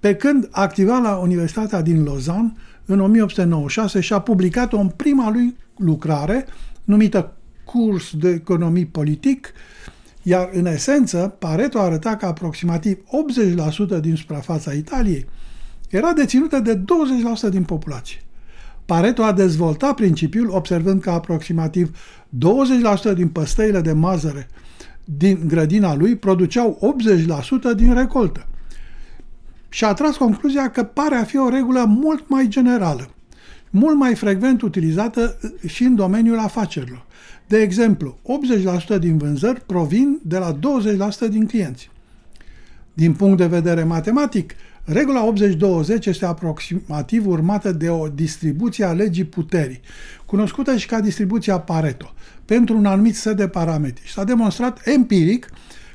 pe 0.00 0.14
când 0.14 0.48
activa 0.50 0.98
la 0.98 1.16
Universitatea 1.16 1.82
din 1.82 2.04
Lausanne 2.04 2.52
în 2.84 3.00
1896 3.00 4.00
și 4.00 4.12
a 4.12 4.20
publicat-o 4.20 4.78
în 4.78 4.88
prima 4.88 5.30
lui 5.30 5.56
lucrare 5.76 6.46
numită 6.84 7.34
Curs 7.64 8.14
de 8.16 8.28
economie 8.28 8.88
politic, 8.92 9.52
iar 10.22 10.48
în 10.52 10.66
esență 10.66 11.34
Pareto 11.38 11.78
arăta 11.78 12.16
că 12.16 12.26
aproximativ 12.26 12.98
80% 13.96 14.00
din 14.00 14.14
suprafața 14.14 14.72
Italiei 14.72 15.26
era 15.88 16.12
deținută 16.12 16.58
de 16.58 16.80
20% 17.46 17.48
din 17.50 17.64
populație. 17.64 18.20
Pareto 18.90 19.22
a 19.22 19.32
dezvoltat 19.32 19.94
principiul 19.94 20.50
observând 20.50 21.00
că 21.00 21.10
aproximativ 21.10 21.96
20% 23.10 23.14
din 23.14 23.28
păstăile 23.28 23.80
de 23.80 23.92
mazăre 23.92 24.48
din 25.04 25.42
grădina 25.46 25.94
lui 25.94 26.16
produceau 26.16 26.96
80% 27.72 27.76
din 27.76 27.94
recoltă. 27.94 28.46
Și 29.68 29.84
a 29.84 29.92
tras 29.92 30.16
concluzia 30.16 30.70
că 30.70 30.82
pare 30.82 31.14
a 31.14 31.24
fi 31.24 31.36
o 31.36 31.48
regulă 31.48 31.84
mult 31.84 32.28
mai 32.28 32.48
generală, 32.48 33.10
mult 33.70 33.96
mai 33.96 34.14
frecvent 34.14 34.62
utilizată 34.62 35.38
și 35.66 35.82
în 35.82 35.94
domeniul 35.94 36.38
afacerilor. 36.38 37.06
De 37.46 37.58
exemplu, 37.58 38.18
80% 38.96 38.98
din 38.98 39.18
vânzări 39.18 39.60
provin 39.66 40.20
de 40.22 40.38
la 40.38 40.58
20% 41.26 41.28
din 41.28 41.46
clienți. 41.46 41.90
Din 42.94 43.12
punct 43.12 43.36
de 43.36 43.46
vedere 43.46 43.84
matematic, 43.84 44.54
Regula 44.92 45.32
80-20 45.32 46.04
este 46.04 46.24
aproximativ 46.24 47.26
urmată 47.26 47.72
de 47.72 47.90
o 47.90 48.08
distribuție 48.08 48.84
a 48.84 48.92
legii 48.92 49.24
puterii, 49.24 49.80
cunoscută 50.26 50.76
și 50.76 50.86
ca 50.86 51.00
distribuția 51.00 51.58
Pareto, 51.58 52.14
pentru 52.44 52.76
un 52.76 52.86
anumit 52.86 53.16
set 53.16 53.36
de 53.36 53.48
parametri. 53.48 54.06
Și 54.06 54.12
s-a 54.12 54.24
demonstrat 54.24 54.80
empiric 54.84 55.50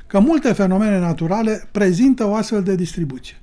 că 0.06 0.18
multe 0.18 0.52
fenomene 0.52 0.98
naturale 0.98 1.68
prezintă 1.72 2.26
o 2.26 2.34
astfel 2.34 2.62
de 2.62 2.74
distribuție. 2.74 3.36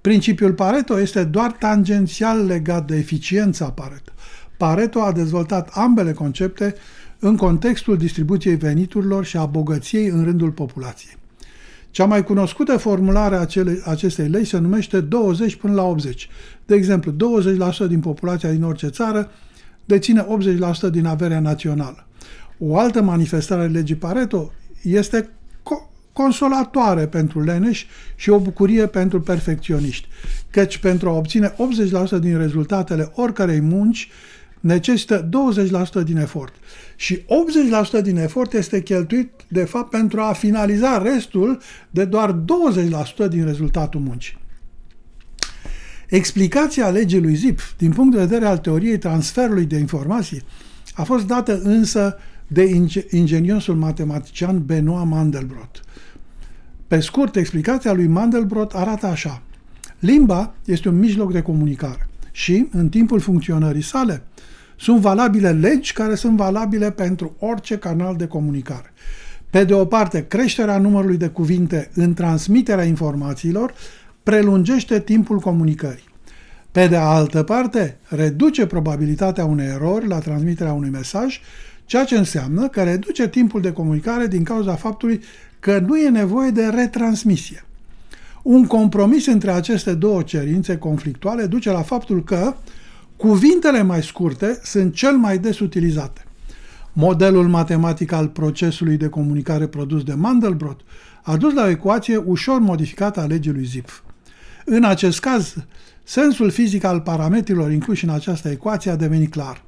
Principiul 0.00 0.52
Pareto 0.52 1.00
este 1.00 1.24
doar 1.24 1.52
tangențial 1.52 2.46
legat 2.46 2.86
de 2.86 2.96
eficiența 2.96 3.70
Pareto. 3.70 4.12
Pareto 4.56 5.00
a 5.00 5.12
dezvoltat 5.12 5.70
ambele 5.72 6.12
concepte 6.12 6.74
în 7.18 7.36
contextul 7.36 7.96
distribuției 7.96 8.56
veniturilor 8.56 9.24
și 9.24 9.36
a 9.36 9.44
bogăției 9.44 10.06
în 10.06 10.24
rândul 10.24 10.50
populației. 10.50 11.22
Cea 11.94 12.04
mai 12.04 12.24
cunoscută 12.24 12.76
formulare 12.76 13.36
a 13.36 13.46
acestei 13.84 14.28
lei 14.28 14.44
se 14.44 14.58
numește 14.58 15.00
20 15.00 15.54
până 15.54 15.74
la 15.74 15.82
80. 15.82 16.28
De 16.66 16.74
exemplu, 16.74 17.12
20% 17.12 17.88
din 17.88 18.00
populația 18.00 18.50
din 18.50 18.62
orice 18.62 18.86
țară 18.88 19.30
deține 19.84 20.26
80% 20.88 20.90
din 20.90 21.06
averea 21.06 21.40
națională. 21.40 22.06
O 22.58 22.78
altă 22.78 23.02
manifestare 23.02 23.62
a 23.62 23.66
legii 23.66 23.94
Pareto 23.94 24.52
este 24.82 25.28
co- 25.62 25.90
consolatoare 26.12 27.06
pentru 27.06 27.42
leneși 27.42 27.86
și 28.14 28.30
o 28.30 28.38
bucurie 28.38 28.86
pentru 28.86 29.20
perfecționiști, 29.20 30.08
căci 30.50 30.78
pentru 30.78 31.08
a 31.08 31.12
obține 31.12 31.54
80% 32.16 32.20
din 32.20 32.38
rezultatele 32.38 33.12
oricărei 33.14 33.60
munci, 33.60 34.08
necesită 34.64 35.28
20% 36.00 36.04
din 36.04 36.16
efort. 36.16 36.54
Și 36.96 37.24
80% 37.98 38.02
din 38.02 38.16
efort 38.16 38.52
este 38.52 38.82
cheltuit, 38.82 39.30
de 39.48 39.64
fapt, 39.64 39.90
pentru 39.90 40.20
a 40.20 40.32
finaliza 40.32 40.98
restul 40.98 41.60
de 41.90 42.04
doar 42.04 42.44
20% 43.26 43.28
din 43.28 43.44
rezultatul 43.44 44.00
muncii. 44.00 44.38
Explicația 46.08 46.88
legii 46.88 47.20
lui 47.20 47.34
Zipf, 47.34 47.72
din 47.76 47.90
punct 47.92 48.14
de 48.14 48.22
vedere 48.22 48.46
al 48.46 48.58
teoriei 48.58 48.98
transferului 48.98 49.64
de 49.64 49.76
informații, 49.76 50.42
a 50.94 51.02
fost 51.02 51.26
dată 51.26 51.60
însă 51.62 52.18
de 52.46 52.70
ingeniosul 53.10 53.74
matematician 53.74 54.64
Benoit 54.64 55.08
Mandelbrot. 55.08 55.80
Pe 56.86 57.00
scurt, 57.00 57.36
explicația 57.36 57.92
lui 57.92 58.06
Mandelbrot 58.06 58.72
arată 58.72 59.06
așa. 59.06 59.42
Limba 59.98 60.54
este 60.64 60.88
un 60.88 60.98
mijloc 60.98 61.32
de 61.32 61.42
comunicare 61.42 62.08
și, 62.30 62.66
în 62.70 62.88
timpul 62.88 63.20
funcționării 63.20 63.82
sale, 63.82 64.22
sunt 64.84 65.00
valabile 65.00 65.50
legi 65.50 65.92
care 65.92 66.14
sunt 66.14 66.36
valabile 66.36 66.90
pentru 66.90 67.36
orice 67.38 67.78
canal 67.78 68.16
de 68.16 68.26
comunicare. 68.26 68.92
Pe 69.50 69.64
de 69.64 69.74
o 69.74 69.84
parte, 69.84 70.26
creșterea 70.26 70.78
numărului 70.78 71.16
de 71.16 71.28
cuvinte 71.28 71.90
în 71.94 72.14
transmiterea 72.14 72.84
informațiilor 72.84 73.74
prelungește 74.22 75.00
timpul 75.00 75.38
comunicării. 75.38 76.08
Pe 76.72 76.86
de 76.86 76.96
altă 76.96 77.42
parte, 77.42 77.96
reduce 78.08 78.66
probabilitatea 78.66 79.44
unei 79.44 79.66
erori 79.66 80.06
la 80.06 80.18
transmiterea 80.18 80.72
unui 80.72 80.90
mesaj, 80.90 81.40
ceea 81.84 82.04
ce 82.04 82.16
înseamnă 82.16 82.68
că 82.68 82.82
reduce 82.82 83.28
timpul 83.28 83.60
de 83.60 83.72
comunicare 83.72 84.26
din 84.26 84.42
cauza 84.42 84.74
faptului 84.74 85.20
că 85.60 85.78
nu 85.86 85.98
e 85.98 86.08
nevoie 86.08 86.50
de 86.50 86.66
retransmisie. 86.66 87.64
Un 88.42 88.66
compromis 88.66 89.26
între 89.26 89.50
aceste 89.50 89.94
două 89.94 90.22
cerințe 90.22 90.76
conflictuale 90.76 91.46
duce 91.46 91.70
la 91.70 91.82
faptul 91.82 92.24
că 92.24 92.54
Cuvintele 93.16 93.82
mai 93.82 94.02
scurte 94.02 94.60
sunt 94.62 94.94
cel 94.94 95.16
mai 95.16 95.38
des 95.38 95.60
utilizate. 95.60 96.24
Modelul 96.92 97.48
matematic 97.48 98.12
al 98.12 98.28
procesului 98.28 98.96
de 98.96 99.08
comunicare 99.08 99.66
produs 99.66 100.02
de 100.02 100.14
Mandelbrot 100.14 100.80
a 101.22 101.36
dus 101.36 101.54
la 101.54 101.64
o 101.64 101.68
ecuație 101.68 102.16
ușor 102.16 102.60
modificată 102.60 103.20
a 103.20 103.26
legii 103.26 103.52
lui 103.52 103.64
Zipf. 103.64 104.00
În 104.64 104.84
acest 104.84 105.20
caz, 105.20 105.54
sensul 106.04 106.50
fizic 106.50 106.84
al 106.84 107.00
parametrilor 107.00 107.72
incluși 107.72 108.04
în 108.04 108.10
această 108.10 108.48
ecuație 108.48 108.90
a 108.90 108.96
devenit 108.96 109.30
clar. 109.30 109.62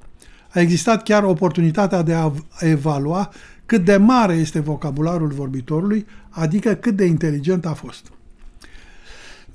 A 0.53 0.61
existat 0.61 1.03
chiar 1.03 1.23
oportunitatea 1.23 2.03
de 2.03 2.15
a 2.15 2.33
evalua 2.61 3.31
cât 3.67 3.85
de 3.85 3.97
mare 3.97 4.35
este 4.35 4.61
vocabularul 4.61 5.29
vorbitorului, 5.29 6.07
adică 6.29 6.75
cât 6.75 6.97
de 6.97 7.05
inteligent 7.05 7.67
a 7.67 7.73
fost. 7.73 8.11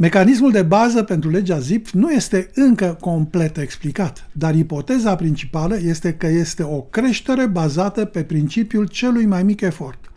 Mecanismul 0.02 0.52
de 0.52 0.62
bază 0.62 1.04
pentru 1.04 1.30
legea 1.30 1.60
ZIP 1.60 1.90
nu 1.90 2.12
este 2.12 2.50
încă 2.54 2.98
complet 3.00 3.58
explicat, 3.58 4.30
dar 4.32 4.56
ipoteza 4.56 5.16
principală 5.16 5.78
este 5.84 6.14
că 6.14 6.28
este 6.28 6.64
o 6.64 6.82
creștere 6.82 7.46
bazată 7.46 8.06
pe 8.06 8.24
principiul 8.24 8.88
celui 8.88 9.26
mai 9.26 9.44
mic 9.44 9.62
efort. 9.62 10.12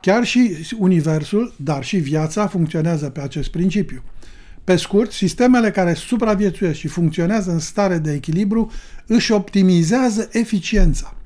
Chiar 0.00 0.24
și 0.24 0.56
Universul, 0.78 1.54
dar 1.56 1.84
și 1.84 1.96
viața 1.96 2.46
funcționează 2.46 3.10
pe 3.10 3.20
acest 3.20 3.50
principiu. 3.50 4.02
Pe 4.64 4.76
scurt, 4.76 5.12
sistemele 5.12 5.70
care 5.70 5.94
supraviețuiesc 5.94 6.78
și 6.78 6.88
funcționează 6.88 7.50
în 7.50 7.58
stare 7.58 7.98
de 7.98 8.12
echilibru 8.12 8.70
își 9.06 9.32
optimizează 9.32 10.28
eficiența. 10.32 11.16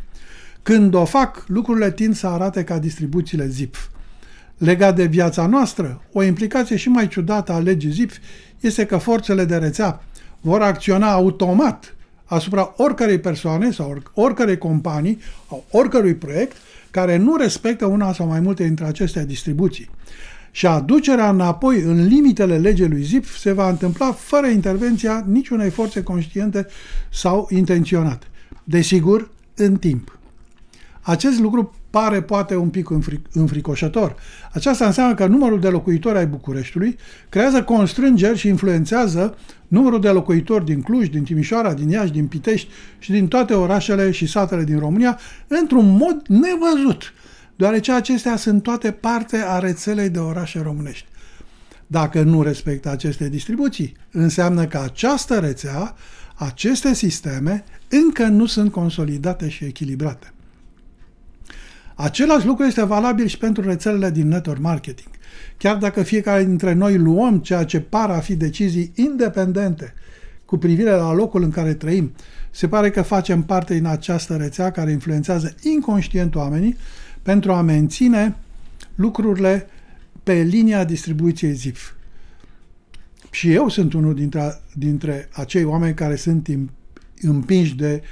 Când 0.63 0.95
o 0.95 1.05
fac, 1.05 1.45
lucrurile 1.47 1.93
tind 1.93 2.17
să 2.17 2.27
arate 2.27 2.65
ca 2.65 2.79
distribuțiile 2.79 3.47
ZIP. 3.47 3.77
Legat 4.59 4.97
de 4.97 5.05
viața 5.05 5.47
noastră, 5.47 6.03
o 6.13 6.23
implicație 6.23 6.77
și 6.77 6.89
mai 6.89 7.09
ciudată 7.09 7.53
a 7.53 7.59
legii 7.59 7.91
ZIPF 7.91 8.17
este 8.61 8.87
că 8.87 8.97
forțele 8.97 9.45
de 9.45 9.57
rețea 9.57 10.03
vor 10.41 10.63
acționa 10.63 11.11
automat 11.11 11.97
asupra 12.25 12.75
oricărei 12.77 13.19
persoane 13.19 13.71
sau 13.71 14.03
oricărei 14.15 14.59
companii 14.59 15.19
sau 15.49 15.65
oricărui 15.71 16.15
proiect 16.15 16.57
care 16.91 17.17
nu 17.17 17.37
respectă 17.37 17.87
una 17.87 18.13
sau 18.13 18.27
mai 18.27 18.41
multe 18.41 18.65
dintre 18.65 18.85
aceste 18.85 19.25
distribuții. 19.25 19.91
Și 20.51 20.67
aducerea 20.67 21.31
înapoi 21.31 21.81
în 21.81 22.07
limitele 22.07 22.59
legii 22.59 22.89
lui 22.89 23.03
Zip 23.03 23.27
se 23.27 23.53
va 23.53 23.69
întâmpla 23.69 24.13
fără 24.13 24.47
intervenția 24.47 25.25
niciunei 25.27 25.71
forțe 25.71 26.03
conștiente 26.03 26.67
sau 27.11 27.49
intenționate. 27.51 28.27
Desigur, 28.65 29.31
în 29.55 29.77
timp. 29.77 30.19
Acest 31.01 31.39
lucru 31.39 31.75
pare 31.95 32.23
poate 32.23 32.57
un 32.57 32.69
pic 32.69 32.89
înfricoșător. 33.33 34.15
Aceasta 34.53 34.87
înseamnă 34.87 35.15
că 35.15 35.27
numărul 35.27 35.61
de 35.61 35.69
locuitori 35.69 36.19
ai 36.19 36.27
Bucureștiului 36.27 36.97
creează 37.29 37.63
constrângeri 37.63 38.39
și 38.39 38.49
influențează 38.49 39.37
numărul 39.69 40.01
de 40.01 40.09
locuitori 40.09 40.65
din 40.65 40.83
Cluj, 40.83 41.09
din 41.09 41.23
Timișoara, 41.23 41.75
din 41.75 41.89
Iași, 41.89 42.13
din 42.13 42.27
Pitești 42.27 42.69
și 42.99 43.11
din 43.11 43.29
toate 43.29 43.55
orașele 43.55 44.11
și 44.11 44.27
satele 44.27 44.65
din 44.65 44.79
România 44.79 45.19
într-un 45.47 45.97
mod 45.97 46.23
nevăzut, 46.29 47.13
deoarece 47.57 47.93
acestea 47.93 48.37
sunt 48.37 48.63
toate 48.63 48.91
parte 48.91 49.37
a 49.47 49.59
rețelei 49.59 50.09
de 50.09 50.19
orașe 50.19 50.61
românești. 50.61 51.07
Dacă 51.87 52.23
nu 52.23 52.43
respectă 52.43 52.91
aceste 52.91 53.29
distribuții, 53.29 53.97
înseamnă 54.11 54.67
că 54.67 54.79
această 54.79 55.39
rețea, 55.39 55.95
aceste 56.35 56.95
sisteme, 56.95 57.65
încă 57.89 58.25
nu 58.27 58.47
sunt 58.47 58.73
consolidate 58.73 59.49
și 59.49 59.65
echilibrate. 59.65 60.34
Același 61.95 62.47
lucru 62.47 62.65
este 62.65 62.85
valabil 62.85 63.27
și 63.27 63.39
pentru 63.39 63.63
rețelele 63.63 64.11
din 64.11 64.29
network 64.29 64.61
marketing. 64.61 65.09
Chiar 65.57 65.77
dacă 65.77 66.03
fiecare 66.03 66.45
dintre 66.45 66.73
noi 66.73 66.97
luăm 66.97 67.39
ceea 67.39 67.65
ce 67.65 67.81
par 67.81 68.11
a 68.11 68.19
fi 68.19 68.37
decizii 68.37 68.93
independente 68.95 69.95
cu 70.45 70.57
privire 70.59 70.91
la 70.91 71.13
locul 71.13 71.43
în 71.43 71.51
care 71.51 71.75
trăim, 71.75 72.13
se 72.51 72.69
pare 72.69 72.91
că 72.91 73.03
facem 73.03 73.43
parte 73.43 73.75
din 73.75 73.87
această 73.87 74.37
rețea 74.37 74.71
care 74.71 74.91
influențează 74.91 75.55
inconștient 75.63 76.35
oamenii 76.35 76.77
pentru 77.23 77.53
a 77.53 77.63
menține 77.63 78.37
lucrurile 78.95 79.67
pe 80.23 80.33
linia 80.33 80.85
distribuției 80.85 81.53
ZIF. 81.53 81.93
Și 83.31 83.53
eu 83.53 83.69
sunt 83.69 83.93
unul 83.93 84.15
dintre, 84.15 84.61
dintre 84.73 85.29
acei 85.33 85.65
oameni 85.65 85.95
care 85.95 86.17
sunt 86.17 86.49
împinși 87.21 87.77
de 87.77 88.03
uh, 88.03 88.09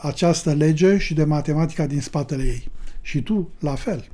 această 0.00 0.52
lege 0.52 0.98
și 0.98 1.14
de 1.14 1.24
matematica 1.24 1.86
din 1.86 2.00
spatele 2.00 2.42
ei. 2.42 2.70
Și 3.00 3.22
tu, 3.22 3.50
la 3.58 3.74
fel. 3.74 4.04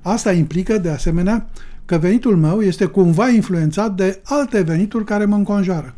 Asta 0.00 0.32
implică, 0.32 0.78
de 0.78 0.88
asemenea, 0.88 1.50
că 1.84 1.98
venitul 1.98 2.36
meu 2.36 2.62
este 2.62 2.84
cumva 2.84 3.28
influențat 3.28 3.94
de 3.94 4.20
alte 4.24 4.60
venituri 4.60 5.04
care 5.04 5.24
mă 5.24 5.36
înconjoară. 5.36 5.94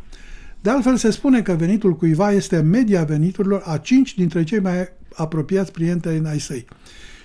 De 0.61 0.69
altfel, 0.69 0.97
se 0.97 1.11
spune 1.11 1.41
că 1.41 1.53
venitul 1.53 1.95
cuiva 1.95 2.31
este 2.31 2.59
media 2.59 3.03
veniturilor 3.03 3.61
a 3.65 3.77
cinci 3.77 4.15
dintre 4.15 4.43
cei 4.43 4.59
mai 4.59 4.89
apropiați 5.13 5.71
prieteni 5.71 6.27
ai 6.27 6.39
săi 6.39 6.65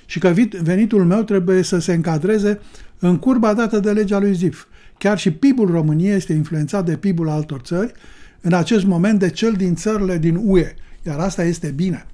și 0.07 0.19
că 0.19 0.35
venitul 0.63 1.05
meu 1.05 1.23
trebuie 1.23 1.63
să 1.63 1.79
se 1.79 1.93
încadreze 1.93 2.61
în 2.99 3.17
curba 3.17 3.55
dată 3.55 3.79
de 3.79 3.93
legea 3.93 4.19
lui 4.19 4.35
Zif. 4.35 4.65
Chiar 4.99 5.19
și 5.19 5.31
PIB-ul 5.31 5.71
României 5.71 6.15
este 6.15 6.33
influențat 6.33 6.85
de 6.85 6.97
PIB-ul 6.97 7.29
altor 7.29 7.61
țări, 7.61 7.93
în 8.41 8.53
acest 8.53 8.85
moment 8.85 9.19
de 9.19 9.31
cel 9.31 9.53
din 9.53 9.75
țările 9.75 10.19
din 10.19 10.41
UE, 10.45 10.75
iar 11.07 11.19
asta 11.19 11.45
este 11.45 11.71
bine. 11.71 12.07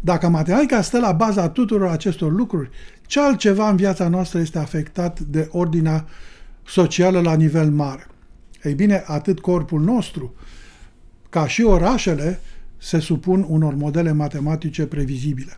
Dacă 0.00 0.28
matematica 0.28 0.82
stă 0.82 0.98
la 0.98 1.12
baza 1.12 1.48
tuturor 1.48 1.88
acestor 1.88 2.32
lucruri, 2.32 2.70
ce 3.06 3.20
altceva 3.20 3.68
în 3.68 3.76
viața 3.76 4.08
noastră 4.08 4.38
este 4.40 4.58
afectat 4.58 5.20
de 5.20 5.48
ordinea 5.50 6.06
socială 6.66 7.20
la 7.20 7.34
nivel 7.34 7.70
mare? 7.70 8.06
Ei 8.62 8.74
bine, 8.74 9.02
atât 9.06 9.40
corpul 9.40 9.80
nostru, 9.80 10.34
ca 11.28 11.46
și 11.46 11.62
orașele, 11.62 12.40
se 12.78 12.98
supun 12.98 13.46
unor 13.48 13.74
modele 13.74 14.12
matematice 14.12 14.86
previzibile. 14.86 15.56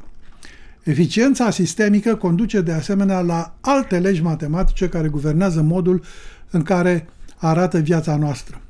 Eficiența 0.82 1.50
sistemică 1.50 2.14
conduce 2.14 2.60
de 2.60 2.72
asemenea 2.72 3.20
la 3.20 3.56
alte 3.60 3.98
legi 3.98 4.22
matematice 4.22 4.88
care 4.88 5.08
guvernează 5.08 5.62
modul 5.62 6.02
în 6.50 6.62
care 6.62 7.08
arată 7.36 7.78
viața 7.78 8.16
noastră. 8.16 8.60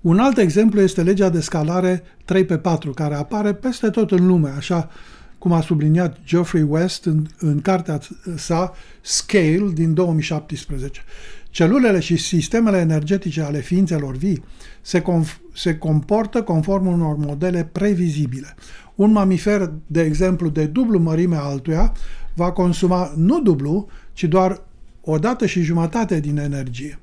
Un 0.00 0.18
alt 0.18 0.38
exemplu 0.38 0.80
este 0.80 1.02
legea 1.02 1.28
de 1.28 1.40
scalare 1.40 2.02
3 2.24 2.44
pe 2.44 2.58
4, 2.58 2.90
care 2.90 3.14
apare 3.14 3.54
peste 3.54 3.90
tot 3.90 4.10
în 4.10 4.26
lume, 4.26 4.48
așa 4.48 4.90
cum 5.38 5.52
a 5.52 5.60
subliniat 5.60 6.16
Geoffrey 6.24 6.62
West 6.62 7.04
în, 7.04 7.26
în 7.38 7.60
cartea 7.60 8.00
sa 8.36 8.72
Scale 9.00 9.70
din 9.74 9.94
2017. 9.94 11.00
Celulele 11.50 12.00
și 12.00 12.16
sistemele 12.16 12.78
energetice 12.78 13.42
ale 13.42 13.60
ființelor 13.60 14.16
vii 14.16 14.44
se, 14.80 15.02
conf- 15.02 15.40
se 15.54 15.78
comportă 15.78 16.42
conform 16.42 16.86
unor 16.86 17.16
modele 17.16 17.68
previzibile. 17.72 18.54
Un 18.94 19.12
mamifer, 19.12 19.72
de 19.86 20.02
exemplu, 20.02 20.48
de 20.48 20.66
dublu 20.66 20.98
mărime 20.98 21.36
altuia, 21.36 21.92
va 22.34 22.52
consuma 22.52 23.12
nu 23.16 23.40
dublu, 23.40 23.88
ci 24.12 24.24
doar 24.24 24.62
o 25.00 25.18
dată 25.18 25.46
și 25.46 25.62
jumătate 25.62 26.20
din 26.20 26.38
energie. 26.38 26.98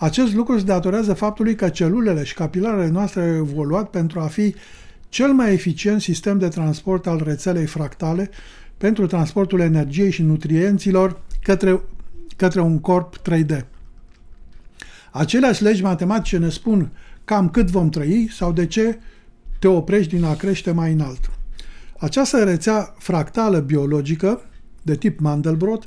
Acest 0.00 0.34
lucru 0.34 0.58
se 0.58 0.64
datorează 0.64 1.14
faptului 1.14 1.54
că 1.54 1.68
celulele 1.68 2.24
și 2.24 2.34
capilarele 2.34 2.88
noastre 2.88 3.20
au 3.20 3.34
evoluat 3.34 3.90
pentru 3.90 4.20
a 4.20 4.26
fi 4.26 4.54
cel 5.08 5.32
mai 5.32 5.52
eficient 5.52 6.00
sistem 6.00 6.38
de 6.38 6.48
transport 6.48 7.06
al 7.06 7.22
rețelei 7.24 7.66
fractale 7.66 8.30
pentru 8.76 9.06
transportul 9.06 9.60
energiei 9.60 10.10
și 10.10 10.22
nutrienților 10.22 11.20
către, 11.42 11.80
către 12.36 12.60
un 12.60 12.80
corp 12.80 13.16
3D. 13.30 13.64
Aceleași 15.10 15.62
legi 15.62 15.82
matematice 15.82 16.38
ne 16.38 16.48
spun 16.48 16.90
cam 17.24 17.48
cât 17.48 17.70
vom 17.70 17.88
trăi 17.88 18.28
sau 18.32 18.52
de 18.52 18.66
ce 18.66 18.98
te 19.58 19.68
oprești 19.68 20.14
din 20.14 20.24
a 20.24 20.34
crește 20.34 20.70
mai 20.70 20.92
înalt. 20.92 21.30
Această 21.98 22.44
rețea 22.44 22.94
fractală 22.98 23.58
biologică, 23.58 24.40
de 24.82 24.96
tip 24.96 25.20
Mandelbrot, 25.20 25.86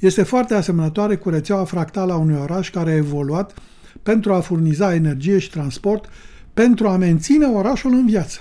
este 0.00 0.22
foarte 0.22 0.54
asemănătoare 0.54 1.16
cu 1.16 1.28
rețeaua 1.28 1.64
fractală 1.64 2.12
a 2.12 2.16
unui 2.16 2.38
oraș 2.40 2.70
care 2.70 2.90
a 2.90 2.96
evoluat 2.96 3.54
pentru 4.02 4.32
a 4.32 4.40
furniza 4.40 4.94
energie 4.94 5.38
și 5.38 5.50
transport 5.50 6.08
pentru 6.54 6.88
a 6.88 6.96
menține 6.96 7.46
orașul 7.46 7.92
în 7.92 8.06
viață. 8.06 8.40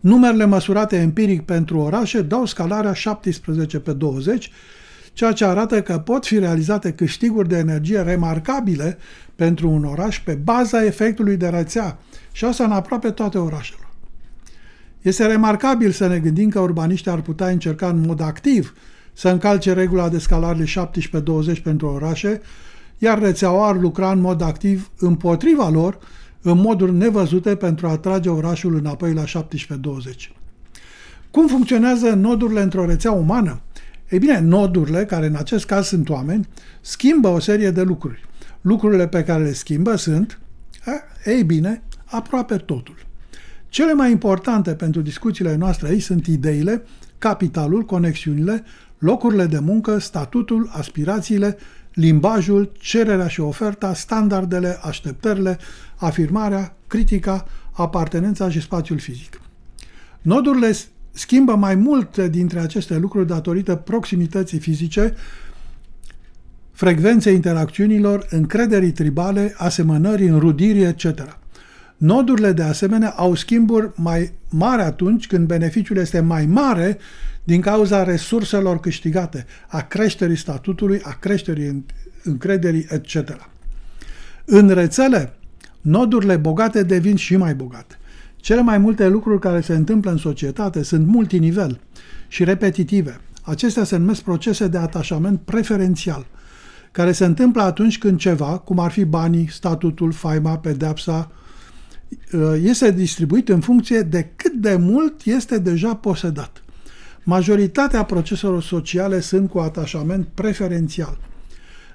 Numerele 0.00 0.44
măsurate 0.44 0.96
empiric 0.96 1.42
pentru 1.42 1.78
orașe 1.78 2.22
dau 2.22 2.44
scalarea 2.44 2.92
17 2.92 3.78
pe 3.78 3.92
20, 3.92 4.50
ceea 5.12 5.32
ce 5.32 5.44
arată 5.44 5.82
că 5.82 5.98
pot 5.98 6.26
fi 6.26 6.38
realizate 6.38 6.92
câștiguri 6.92 7.48
de 7.48 7.56
energie 7.56 8.00
remarcabile 8.00 8.98
pentru 9.34 9.70
un 9.70 9.84
oraș 9.84 10.20
pe 10.20 10.34
baza 10.34 10.84
efectului 10.84 11.36
de 11.36 11.48
rețea 11.48 11.98
și 12.32 12.44
asta 12.44 12.64
în 12.64 12.72
aproape 12.72 13.10
toate 13.10 13.38
orașele. 13.38 13.80
Este 15.02 15.26
remarcabil 15.26 15.90
să 15.90 16.06
ne 16.06 16.18
gândim 16.18 16.48
că 16.48 16.60
urbaniștii 16.60 17.10
ar 17.10 17.20
putea 17.20 17.48
încerca 17.48 17.88
în 17.88 18.00
mod 18.00 18.20
activ 18.20 18.74
să 19.16 19.28
încalce 19.28 19.72
regula 19.72 20.08
de 20.08 20.18
scalare 20.18 20.64
17-20 20.64 21.62
pentru 21.62 21.86
orașe, 21.86 22.40
iar 22.98 23.18
rețeaua 23.18 23.68
ar 23.68 23.76
lucra 23.76 24.10
în 24.10 24.20
mod 24.20 24.42
activ 24.42 24.90
împotriva 24.98 25.68
lor, 25.68 25.98
în 26.42 26.58
moduri 26.58 26.92
nevăzute 26.92 27.56
pentru 27.56 27.86
a 27.86 27.90
atrage 27.90 28.28
orașul 28.28 28.74
înapoi 28.74 29.12
la 29.12 29.24
17-20. 29.24 29.28
Cum 31.30 31.46
funcționează 31.46 32.08
nodurile 32.08 32.62
într-o 32.62 32.86
rețea 32.86 33.12
umană? 33.12 33.60
Ei 34.10 34.18
bine, 34.18 34.40
nodurile, 34.40 35.04
care 35.04 35.26
în 35.26 35.34
acest 35.34 35.64
caz 35.64 35.86
sunt 35.86 36.08
oameni, 36.08 36.48
schimbă 36.80 37.28
o 37.28 37.38
serie 37.38 37.70
de 37.70 37.82
lucruri. 37.82 38.24
Lucrurile 38.60 39.08
pe 39.08 39.24
care 39.24 39.42
le 39.42 39.52
schimbă 39.52 39.96
sunt, 39.96 40.40
ei 41.24 41.44
bine, 41.44 41.82
aproape 42.04 42.56
totul. 42.56 42.96
Cele 43.68 43.92
mai 43.92 44.10
importante 44.10 44.74
pentru 44.74 45.00
discuțiile 45.00 45.56
noastre 45.56 45.88
aici 45.88 46.02
sunt 46.02 46.26
ideile, 46.26 46.82
capitalul, 47.18 47.82
conexiunile, 47.82 48.64
locurile 48.98 49.46
de 49.46 49.58
muncă, 49.58 49.98
statutul, 49.98 50.68
aspirațiile, 50.72 51.56
limbajul, 51.92 52.72
cererea 52.78 53.28
și 53.28 53.40
oferta, 53.40 53.94
standardele, 53.94 54.78
așteptările, 54.82 55.58
afirmarea, 55.96 56.76
critica, 56.86 57.46
apartenența 57.72 58.50
și 58.50 58.60
spațiul 58.60 58.98
fizic. 58.98 59.40
Nodurile 60.22 60.72
schimbă 61.10 61.54
mai 61.54 61.74
multe 61.74 62.28
dintre 62.28 62.58
aceste 62.58 62.96
lucruri 62.96 63.26
datorită 63.26 63.74
proximității 63.74 64.58
fizice, 64.58 65.14
frecvenței 66.72 67.34
interacțiunilor, 67.34 68.26
încrederii 68.30 68.92
tribale, 68.92 69.54
asemănării, 69.56 70.28
înrudirii, 70.28 70.84
etc. 70.84 71.38
Nodurile, 71.96 72.52
de 72.52 72.62
asemenea, 72.62 73.10
au 73.10 73.34
schimburi 73.34 73.90
mai 73.94 74.32
mari 74.50 74.82
atunci 74.82 75.26
când 75.26 75.46
beneficiul 75.46 75.96
este 75.96 76.20
mai 76.20 76.46
mare 76.46 76.98
din 77.46 77.60
cauza 77.60 78.02
resurselor 78.02 78.80
câștigate, 78.80 79.46
a 79.68 79.80
creșterii 79.82 80.36
statutului, 80.36 81.00
a 81.02 81.16
creșterii 81.20 81.84
încrederii, 82.22 82.86
etc. 82.88 83.48
În 84.44 84.68
rețele, 84.68 85.32
nodurile 85.80 86.36
bogate 86.36 86.82
devin 86.82 87.16
și 87.16 87.36
mai 87.36 87.54
bogate. 87.54 87.98
Cele 88.36 88.60
mai 88.60 88.78
multe 88.78 89.08
lucruri 89.08 89.40
care 89.40 89.60
se 89.60 89.74
întâmplă 89.74 90.10
în 90.10 90.16
societate 90.16 90.82
sunt 90.82 91.06
multinivel 91.06 91.80
și 92.28 92.44
repetitive. 92.44 93.20
Acestea 93.42 93.84
se 93.84 93.96
numesc 93.96 94.22
procese 94.22 94.68
de 94.68 94.78
atașament 94.78 95.40
preferențial, 95.40 96.26
care 96.92 97.12
se 97.12 97.24
întâmplă 97.24 97.62
atunci 97.62 97.98
când 97.98 98.18
ceva, 98.18 98.58
cum 98.58 98.78
ar 98.78 98.90
fi 98.90 99.04
banii, 99.04 99.48
statutul, 99.50 100.12
faima, 100.12 100.58
pedepsa, 100.58 101.30
este 102.62 102.90
distribuit 102.90 103.48
în 103.48 103.60
funcție 103.60 104.00
de 104.00 104.30
cât 104.36 104.52
de 104.52 104.76
mult 104.76 105.24
este 105.24 105.58
deja 105.58 105.94
posedat. 105.94 106.60
Majoritatea 107.26 108.04
proceselor 108.04 108.62
sociale 108.62 109.20
sunt 109.20 109.50
cu 109.50 109.58
atașament 109.58 110.28
preferențial. 110.34 111.18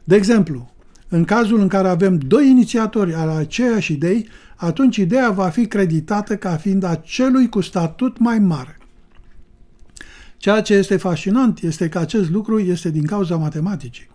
De 0.04 0.16
exemplu, 0.16 0.72
în 1.08 1.24
cazul 1.24 1.60
în 1.60 1.68
care 1.68 1.88
avem 1.88 2.18
doi 2.18 2.50
inițiatori 2.50 3.14
al 3.14 3.30
aceeași 3.30 3.94
idei, 3.94 4.28
atunci 4.56 4.98
ideea 4.98 5.30
va 5.30 5.50
fi 5.50 5.66
creditată 5.66 6.38
ca 6.38 6.56
fiind 6.56 6.84
a 6.84 6.96
celui 6.96 7.50
cu 7.50 7.62
statut 7.62 8.18
mai 8.18 8.40
mare. 8.40 8.78
Ceea 10.38 10.62
ce 10.62 10.74
este 10.74 10.98
fascinant 10.98 11.62
este 11.62 11.90
că 11.90 12.00
acest 12.00 12.30
lucru 12.30 12.60
este 12.60 12.90
din 12.90 13.06
cauza 13.06 13.36
matematicii. 13.36 14.10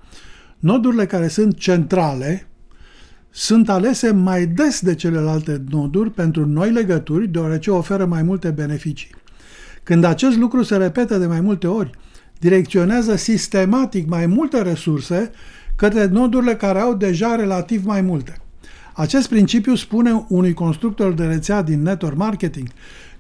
Nodurile 0.59 1.07
care 1.07 1.29
sunt 1.29 1.59
centrale 1.59 2.49
sunt 3.31 3.69
alese 3.69 4.13
mai 4.13 4.47
des 4.47 4.81
de 4.81 4.95
celelalte 4.95 5.63
noduri 5.71 6.11
pentru 6.11 6.47
noi 6.47 6.71
legături, 6.73 7.29
deoarece 7.29 7.71
oferă 7.71 8.05
mai 8.05 8.23
multe 8.23 8.51
beneficii. 8.51 9.11
Când 9.87 10.05
acest 10.05 10.37
lucru 10.37 10.63
se 10.63 10.77
repetă 10.77 11.19
de 11.19 11.27
mai 11.27 11.41
multe 11.41 11.67
ori, 11.67 11.91
direcționează 12.39 13.17
sistematic 13.17 14.09
mai 14.09 14.27
multe 14.27 14.63
resurse 14.63 15.31
către 15.77 16.07
nodurile 16.07 16.57
care 16.57 16.79
au 16.79 16.95
deja 16.95 17.35
relativ 17.35 17.85
mai 17.85 18.01
multe. 18.01 18.37
Acest 18.93 19.29
principiu 19.29 19.75
spune 19.75 20.25
unui 20.29 20.55
constructor 20.55 21.13
de 21.13 21.25
rețea 21.25 21.63
din 21.63 21.83
network 21.83 22.17
marketing 22.17 22.69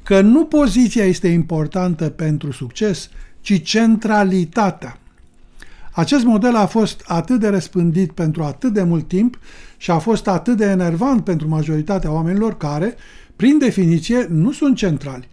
că 0.02 0.20
nu 0.20 0.44
poziția 0.44 1.04
este 1.04 1.28
importantă 1.28 2.08
pentru 2.08 2.52
succes, 2.52 3.10
ci 3.40 3.62
centralitatea. 3.62 4.98
Acest 5.92 6.24
model 6.24 6.56
a 6.56 6.66
fost 6.66 7.02
atât 7.06 7.40
de 7.40 7.48
răspândit 7.48 8.12
pentru 8.12 8.42
atât 8.42 8.72
de 8.72 8.82
mult 8.82 9.08
timp 9.08 9.38
și 9.76 9.90
a 9.90 9.98
fost 9.98 10.28
atât 10.28 10.56
de 10.56 10.64
enervant 10.64 11.24
pentru 11.24 11.48
majoritatea 11.48 12.12
oamenilor 12.12 12.56
care, 12.56 12.94
prin 13.36 13.58
definiție, 13.58 14.26
nu 14.30 14.52
sunt 14.52 14.76
centrali, 14.76 15.28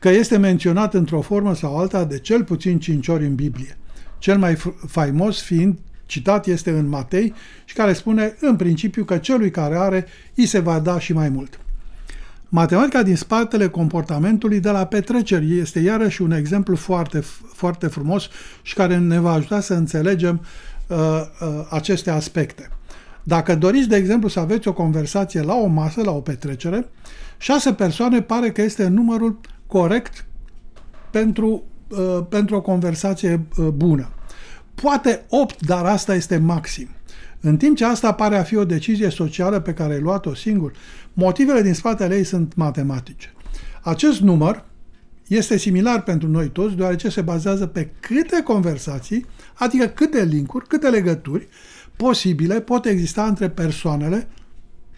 că 0.00 0.08
este 0.08 0.36
menționat 0.36 0.94
într-o 0.94 1.20
formă 1.20 1.54
sau 1.54 1.78
alta 1.78 2.04
de 2.04 2.18
cel 2.18 2.44
puțin 2.44 2.78
cinci 2.78 3.08
ori 3.08 3.26
în 3.26 3.34
Biblie. 3.34 3.78
Cel 4.18 4.38
mai 4.38 4.56
faimos 4.86 5.42
fiind 5.42 5.78
citat 6.06 6.46
este 6.46 6.70
în 6.70 6.88
Matei 6.88 7.34
și 7.64 7.74
care 7.74 7.92
spune 7.92 8.36
în 8.40 8.56
principiu 8.56 9.04
că 9.04 9.18
celui 9.18 9.50
care 9.50 9.76
are 9.76 10.06
îi 10.34 10.46
se 10.46 10.58
va 10.58 10.78
da 10.78 10.98
și 10.98 11.12
mai 11.12 11.28
mult. 11.28 11.60
Matematica 12.48 13.02
din 13.02 13.16
spatele 13.16 13.68
comportamentului 13.68 14.60
de 14.60 14.70
la 14.70 14.86
petreceri 14.86 15.58
este 15.58 15.78
iarăși 15.78 16.22
un 16.22 16.32
exemplu 16.32 16.76
foarte, 16.76 17.20
foarte 17.54 17.86
frumos 17.86 18.28
și 18.62 18.74
care 18.74 18.98
ne 18.98 19.18
va 19.18 19.32
ajuta 19.32 19.60
să 19.60 19.74
înțelegem 19.74 20.40
uh, 20.86 20.96
uh, 20.96 21.66
aceste 21.70 22.10
aspecte. 22.10 22.70
Dacă 23.22 23.54
doriți, 23.54 23.88
de 23.88 23.96
exemplu, 23.96 24.28
să 24.28 24.40
aveți 24.40 24.68
o 24.68 24.72
conversație 24.72 25.42
la 25.42 25.54
o 25.54 25.66
masă, 25.66 26.02
la 26.02 26.10
o 26.10 26.20
petrecere, 26.20 26.88
șase 27.38 27.72
persoane 27.72 28.22
pare 28.22 28.50
că 28.50 28.62
este 28.62 28.88
numărul 28.88 29.40
corect 29.70 30.24
pentru, 31.10 31.62
uh, 31.88 32.24
pentru 32.28 32.56
o 32.56 32.60
conversație 32.60 33.46
uh, 33.58 33.66
bună. 33.66 34.08
Poate 34.74 35.24
8, 35.28 35.66
dar 35.66 35.84
asta 35.84 36.14
este 36.14 36.38
maxim. 36.38 36.88
În 37.40 37.56
timp 37.56 37.76
ce 37.76 37.84
asta 37.84 38.12
pare 38.12 38.38
a 38.38 38.42
fi 38.42 38.56
o 38.56 38.64
decizie 38.64 39.08
socială 39.08 39.60
pe 39.60 39.74
care 39.74 39.92
ai 39.92 40.00
luat-o 40.00 40.34
singur, 40.34 40.72
motivele 41.12 41.62
din 41.62 41.74
spatele 41.74 42.16
ei 42.16 42.24
sunt 42.24 42.54
matematice. 42.54 43.32
Acest 43.82 44.20
număr 44.20 44.64
este 45.26 45.56
similar 45.56 46.02
pentru 46.02 46.28
noi 46.28 46.48
toți, 46.48 46.76
deoarece 46.76 47.08
se 47.08 47.20
bazează 47.20 47.66
pe 47.66 47.90
câte 48.00 48.42
conversații, 48.42 49.26
adică 49.54 49.86
câte 49.86 50.24
linkuri, 50.24 50.66
câte 50.66 50.88
legături 50.88 51.48
posibile 51.96 52.60
pot 52.60 52.84
exista 52.84 53.24
între 53.26 53.48
persoanele 53.48 54.28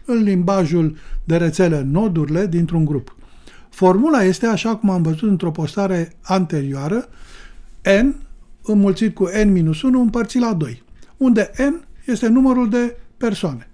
în 0.05 0.23
limbajul 0.23 0.97
de 1.25 1.37
rețele, 1.37 1.83
nodurile 1.83 2.47
dintr-un 2.47 2.85
grup. 2.85 3.17
Formula 3.73 4.25
este, 4.25 4.47
așa 4.47 4.77
cum 4.77 4.91
am 4.91 5.03
văzut 5.03 5.29
într-o 5.29 5.51
postare 5.51 6.13
anterioară, 6.23 7.09
n 8.03 8.15
înmulțit 8.63 9.15
cu 9.15 9.29
n-1 9.45 9.73
împărțit 9.93 10.41
la 10.41 10.53
2, 10.53 10.83
unde 11.17 11.51
n 11.59 11.85
este 12.07 12.29
numărul 12.29 12.69
de 12.69 12.97
persoane. 13.17 13.67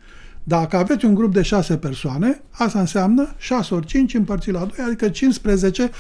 Dacă 0.43 0.77
aveți 0.77 1.05
un 1.05 1.15
grup 1.15 1.33
de 1.33 1.43
6 1.43 1.77
persoane, 1.77 2.41
asta 2.51 2.81
înseamnă 2.81 3.35
6 3.37 3.75
ori 3.75 3.87
5 3.87 4.15
împărțit 4.15 4.53
la 4.53 4.65
2, 4.77 4.85
adică 4.87 5.09
15 5.09 5.91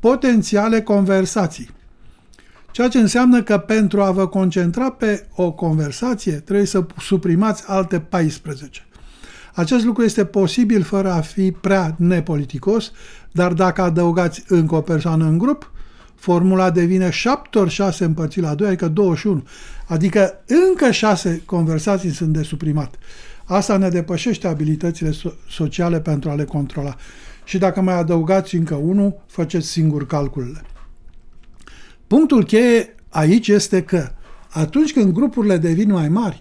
potențiale 0.00 0.82
conversații. 0.82 1.70
Ceea 2.70 2.88
ce 2.88 2.98
înseamnă 2.98 3.42
că 3.42 3.58
pentru 3.58 4.02
a 4.02 4.10
vă 4.10 4.28
concentra 4.28 4.90
pe 4.90 5.26
o 5.34 5.52
conversație, 5.52 6.32
trebuie 6.32 6.66
să 6.66 6.86
suprimați 6.98 7.64
alte 7.66 8.00
14. 8.00 8.86
Acest 9.54 9.84
lucru 9.84 10.02
este 10.02 10.24
posibil 10.24 10.82
fără 10.82 11.10
a 11.10 11.20
fi 11.20 11.52
prea 11.52 11.94
nepoliticos, 11.98 12.92
dar 13.32 13.52
dacă 13.52 13.82
adăugați 13.82 14.44
încă 14.48 14.74
o 14.74 14.80
persoană 14.80 15.24
în 15.24 15.38
grup, 15.38 15.72
formula 16.14 16.70
devine 16.70 17.10
7 17.10 17.58
ori 17.58 17.70
6 17.70 18.04
împărțit 18.04 18.42
la 18.42 18.54
2, 18.54 18.66
adică 18.66 18.88
21. 18.88 19.44
Adică 19.86 20.42
încă 20.68 20.90
6 20.90 21.42
conversații 21.44 22.10
sunt 22.10 22.32
de 22.32 22.42
suprimat. 22.42 22.94
Asta 23.44 23.76
ne 23.76 23.88
depășește 23.88 24.46
abilitățile 24.46 25.12
sociale 25.48 26.00
pentru 26.00 26.30
a 26.30 26.34
le 26.34 26.44
controla. 26.44 26.96
Și 27.44 27.58
dacă 27.58 27.80
mai 27.80 27.98
adăugați 27.98 28.54
încă 28.54 28.74
unul, 28.74 29.22
faceți 29.26 29.68
singur 29.68 30.06
calculele. 30.06 30.62
Punctul 32.06 32.44
cheie 32.44 32.94
aici 33.08 33.48
este 33.48 33.82
că 33.82 34.08
atunci 34.48 34.92
când 34.92 35.12
grupurile 35.12 35.56
devin 35.56 35.90
mai 35.90 36.08
mari, 36.08 36.40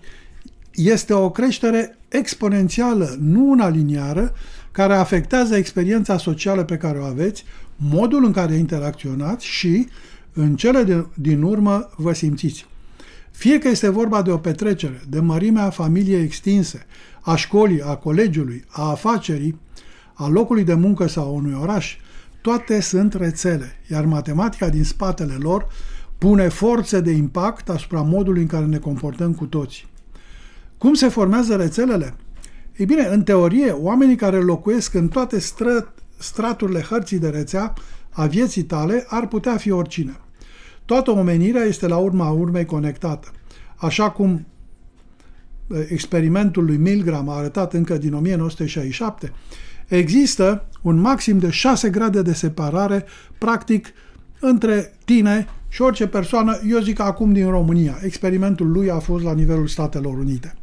este 0.73 1.13
o 1.13 1.29
creștere 1.29 1.97
exponențială, 2.07 3.15
nu 3.19 3.49
una 3.49 3.69
liniară, 3.69 4.33
care 4.71 4.95
afectează 4.95 5.55
experiența 5.55 6.17
socială 6.17 6.63
pe 6.63 6.77
care 6.77 6.99
o 6.99 7.03
aveți, 7.03 7.43
modul 7.75 8.25
în 8.25 8.31
care 8.31 8.53
interacționați 8.53 9.45
și, 9.45 9.87
în 10.33 10.55
cele 10.55 10.83
de, 10.83 11.05
din 11.13 11.41
urmă, 11.41 11.89
vă 11.95 12.13
simțiți. 12.13 12.65
Fie 13.31 13.59
că 13.59 13.67
este 13.67 13.89
vorba 13.89 14.21
de 14.21 14.31
o 14.31 14.37
petrecere, 14.37 15.01
de 15.09 15.19
mărimea 15.19 15.69
familiei 15.69 16.23
extinse, 16.23 16.85
a 17.21 17.35
școlii, 17.35 17.81
a 17.81 17.95
colegiului, 17.95 18.63
a 18.67 18.89
afacerii, 18.89 19.59
a 20.13 20.27
locului 20.27 20.63
de 20.63 20.73
muncă 20.73 21.07
sau 21.07 21.25
a 21.25 21.29
unui 21.29 21.57
oraș, 21.61 21.97
toate 22.41 22.81
sunt 22.81 23.13
rețele, 23.13 23.79
iar 23.91 24.05
matematica 24.05 24.69
din 24.69 24.83
spatele 24.83 25.33
lor 25.39 25.67
pune 26.17 26.47
forțe 26.47 26.99
de 26.99 27.11
impact 27.11 27.69
asupra 27.69 28.01
modului 28.01 28.41
în 28.41 28.47
care 28.47 28.65
ne 28.65 28.77
comportăm 28.77 29.33
cu 29.33 29.45
toți. 29.45 29.87
Cum 30.77 30.93
se 30.93 31.07
formează 31.07 31.55
rețelele? 31.55 32.13
Ei 32.77 32.85
bine, 32.85 33.05
în 33.05 33.23
teorie, 33.23 33.71
oamenii 33.71 34.15
care 34.15 34.37
locuiesc 34.37 34.93
în 34.93 35.07
toate 35.07 35.39
stră, 35.39 35.93
straturile 36.17 36.81
hărții 36.81 37.19
de 37.19 37.29
rețea 37.29 37.73
a 38.09 38.25
vieții 38.25 38.63
tale 38.63 39.05
ar 39.07 39.27
putea 39.27 39.57
fi 39.57 39.71
oricine. 39.71 40.19
Toată 40.85 41.11
omenirea 41.11 41.63
este 41.63 41.87
la 41.87 41.97
urma 41.97 42.29
urmei 42.29 42.65
conectată. 42.65 43.31
Așa 43.75 44.09
cum 44.09 44.45
experimentul 45.87 46.65
lui 46.65 46.77
Milgram 46.77 47.29
a 47.29 47.35
arătat 47.35 47.73
încă 47.73 47.97
din 47.97 48.13
1967, 48.13 49.33
există 49.87 50.65
un 50.81 50.99
maxim 50.99 51.37
de 51.39 51.49
6 51.49 51.89
grade 51.89 52.21
de 52.21 52.33
separare, 52.33 53.05
practic, 53.37 53.87
între 54.39 54.93
tine 55.05 55.47
și 55.67 55.81
orice 55.81 56.07
persoană, 56.07 56.59
eu 56.67 56.79
zic 56.79 56.99
acum 56.99 57.33
din 57.33 57.49
România. 57.49 57.99
Experimentul 58.03 58.71
lui 58.71 58.89
a 58.89 58.99
fost 58.99 59.23
la 59.23 59.33
nivelul 59.33 59.67
Statelor 59.67 60.17
Unite. 60.17 60.55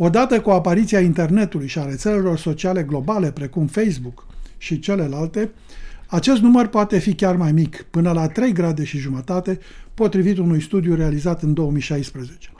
Odată 0.00 0.40
cu 0.40 0.50
apariția 0.50 1.00
internetului 1.00 1.66
și 1.66 1.78
a 1.78 1.84
rețelelor 1.84 2.38
sociale 2.38 2.82
globale, 2.82 3.32
precum 3.32 3.66
Facebook 3.66 4.26
și 4.58 4.78
celelalte, 4.78 5.50
acest 6.06 6.40
număr 6.40 6.66
poate 6.66 6.98
fi 6.98 7.14
chiar 7.14 7.36
mai 7.36 7.52
mic, 7.52 7.86
până 7.90 8.12
la 8.12 8.28
3 8.28 8.52
grade 8.52 8.84
și 8.84 8.98
jumătate, 8.98 9.58
potrivit 9.94 10.38
unui 10.38 10.62
studiu 10.62 10.94
realizat 10.94 11.42
în 11.42 11.54
2016. 11.54 12.50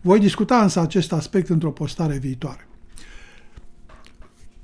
Voi 0.00 0.18
discuta 0.18 0.62
însă 0.62 0.80
acest 0.80 1.12
aspect 1.12 1.48
într-o 1.48 1.70
postare 1.70 2.18
viitoare. 2.18 2.68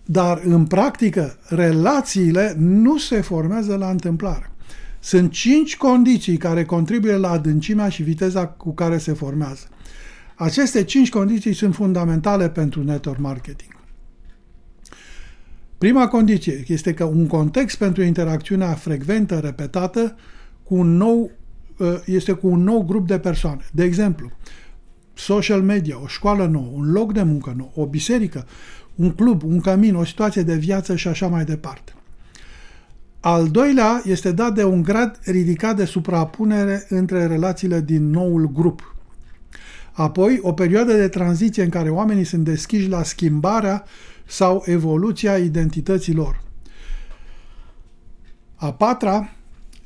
Dar, 0.05 0.41
în 0.45 0.67
practică, 0.67 1.39
relațiile 1.49 2.55
nu 2.59 2.99
se 2.99 3.21
formează 3.21 3.77
la 3.77 3.91
întâmplare. 3.91 4.51
Sunt 5.01 5.31
cinci 5.31 5.77
condiții 5.77 6.37
care 6.37 6.65
contribuie 6.65 7.17
la 7.17 7.31
adâncimea 7.31 7.89
și 7.89 8.03
viteza 8.03 8.47
cu 8.47 8.73
care 8.75 8.99
se 8.99 9.13
formează. 9.13 9.69
Aceste 10.43 10.85
cinci 10.85 11.11
condiții 11.11 11.53
sunt 11.53 11.75
fundamentale 11.75 12.49
pentru 12.49 12.83
network 12.83 13.19
marketing. 13.19 13.77
Prima 15.79 16.09
condiție 16.09 16.65
este 16.67 16.95
că 16.95 17.05
un 17.05 17.27
context 17.27 17.79
pentru 17.79 18.03
interacțiunea 18.03 18.73
frecventă, 18.73 19.39
repetată, 19.39 20.17
cu 20.63 20.75
un 20.75 20.97
nou, 20.97 21.31
ă, 21.81 22.01
este 22.07 22.33
cu 22.33 22.47
un 22.47 22.63
nou 22.63 22.85
grup 22.85 23.07
de 23.07 23.19
persoane. 23.19 23.61
De 23.73 23.85
exemplu, 23.85 24.31
social 25.15 25.63
media, 25.63 26.03
o 26.03 26.07
școală 26.07 26.47
nouă, 26.47 26.71
un 26.75 26.93
loc 26.93 27.13
de 27.13 27.23
muncă 27.23 27.55
nou, 27.57 27.73
o 27.75 27.87
biserică, 27.87 28.47
un 28.95 29.11
club, 29.11 29.43
un 29.43 29.61
cămin, 29.61 29.95
o 29.95 30.05
situație 30.05 30.43
de 30.43 30.55
viață 30.55 30.97
și 30.97 31.09
așa 31.09 31.27
mai 31.27 31.45
departe. 31.45 31.93
Al 33.21 33.49
doilea 33.49 34.03
este 34.05 34.33
dat 34.33 34.55
de 34.55 34.65
un 34.65 34.83
grad 34.83 35.19
ridicat 35.25 35.77
de 35.77 35.85
suprapunere 35.85 36.87
între 36.89 37.27
relațiile 37.27 37.81
din 37.81 38.11
noul 38.11 38.51
grup. 38.53 38.93
Apoi, 39.93 40.39
o 40.43 40.53
perioadă 40.53 40.93
de 40.93 41.09
tranziție 41.09 41.63
în 41.63 41.69
care 41.69 41.91
oamenii 41.91 42.25
sunt 42.25 42.45
deschiși 42.45 42.89
la 42.89 43.03
schimbarea 43.03 43.85
sau 44.27 44.63
evoluția 44.67 45.37
identității 45.37 46.15
lor. 46.15 46.43
A 48.55 48.73
patra 48.73 49.33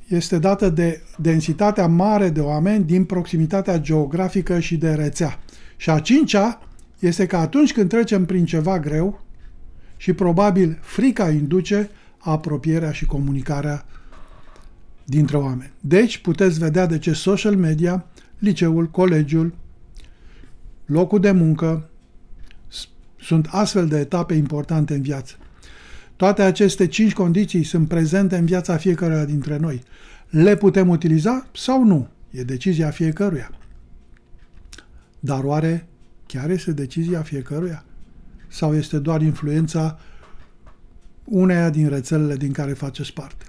este 0.09 0.39
dată 0.39 0.69
de 0.69 1.03
densitatea 1.19 1.87
mare 1.87 2.29
de 2.29 2.41
oameni 2.41 2.85
din 2.85 3.05
proximitatea 3.05 3.79
geografică 3.79 4.59
și 4.59 4.77
de 4.77 4.95
rețea. 4.95 5.39
Și 5.77 5.91
a 5.91 5.99
cincea 5.99 6.61
este 6.99 7.27
că 7.27 7.37
atunci 7.37 7.73
când 7.73 7.89
trecem 7.89 8.25
prin 8.25 8.45
ceva 8.45 8.79
greu 8.79 9.25
și 9.97 10.13
probabil 10.13 10.79
frica 10.81 11.31
induce 11.31 11.91
apropierea 12.19 12.93
și 12.93 13.07
comunicarea 13.07 13.85
dintre 15.05 15.37
oameni. 15.37 15.73
Deci 15.81 16.19
puteți 16.19 16.59
vedea 16.59 16.87
de 16.87 16.99
ce 16.99 17.13
social 17.13 17.57
media, 17.57 18.07
liceul, 18.39 18.87
colegiul, 18.87 19.55
locul 20.87 21.21
de 21.21 21.31
muncă 21.31 21.89
sunt 23.21 23.49
astfel 23.51 23.87
de 23.87 23.99
etape 23.99 24.35
importante 24.35 24.95
în 24.95 25.03
viață. 25.03 25.35
Toate 26.17 26.43
aceste 26.43 26.87
cinci 26.87 27.13
condiții 27.13 27.63
sunt 27.63 27.89
prezente 27.89 28.37
în 28.37 28.45
viața 28.45 28.77
fiecăruia 28.77 29.25
dintre 29.25 29.57
noi. 29.57 29.83
Le 30.29 30.57
putem 30.57 30.89
utiliza 30.89 31.47
sau 31.55 31.85
nu? 31.85 32.09
E 32.31 32.43
decizia 32.43 32.91
fiecăruia. 32.91 33.51
Dar 35.21 35.45
oare 35.45 35.87
chiar 36.27 36.51
este 36.51 36.73
decizia 36.73 37.23
fiecăruia? 37.23 37.85
Sau 38.49 38.75
este 38.75 38.99
doar 38.99 39.23
influența 39.23 39.99
uneia 41.25 41.71
din 41.71 41.89
rețelele 41.89 42.37
din 42.37 42.53
care 42.53 42.73
faceți 42.73 43.13
parte? 43.13 43.45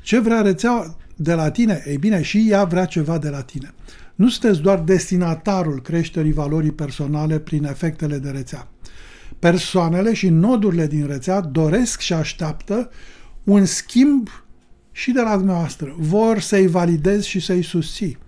Ce 0.00 0.18
vrea 0.18 0.40
rețeaua 0.40 0.96
de 1.16 1.34
la 1.34 1.50
tine? 1.50 1.82
Ei 1.86 1.96
bine, 1.96 2.22
și 2.22 2.46
ea 2.50 2.64
vrea 2.64 2.84
ceva 2.84 3.18
de 3.18 3.28
la 3.28 3.42
tine. 3.42 3.74
Nu 4.16 4.28
sunteți 4.28 4.60
doar 4.60 4.78
destinatarul 4.78 5.82
creșterii 5.82 6.32
valorii 6.32 6.72
personale 6.72 7.38
prin 7.38 7.64
efectele 7.64 8.18
de 8.18 8.30
rețea. 8.30 8.68
Persoanele 9.38 10.14
și 10.14 10.28
nodurile 10.28 10.86
din 10.86 11.06
rețea 11.06 11.40
doresc 11.40 12.00
și 12.00 12.12
așteaptă 12.12 12.90
un 13.44 13.64
schimb 13.64 14.28
și 14.92 15.12
de 15.12 15.20
la 15.20 15.36
dumneavoastră. 15.36 15.94
Vor 15.98 16.40
să-i 16.40 16.66
validezi 16.66 17.28
și 17.28 17.40
să-i 17.40 17.62
susții. 17.62 18.18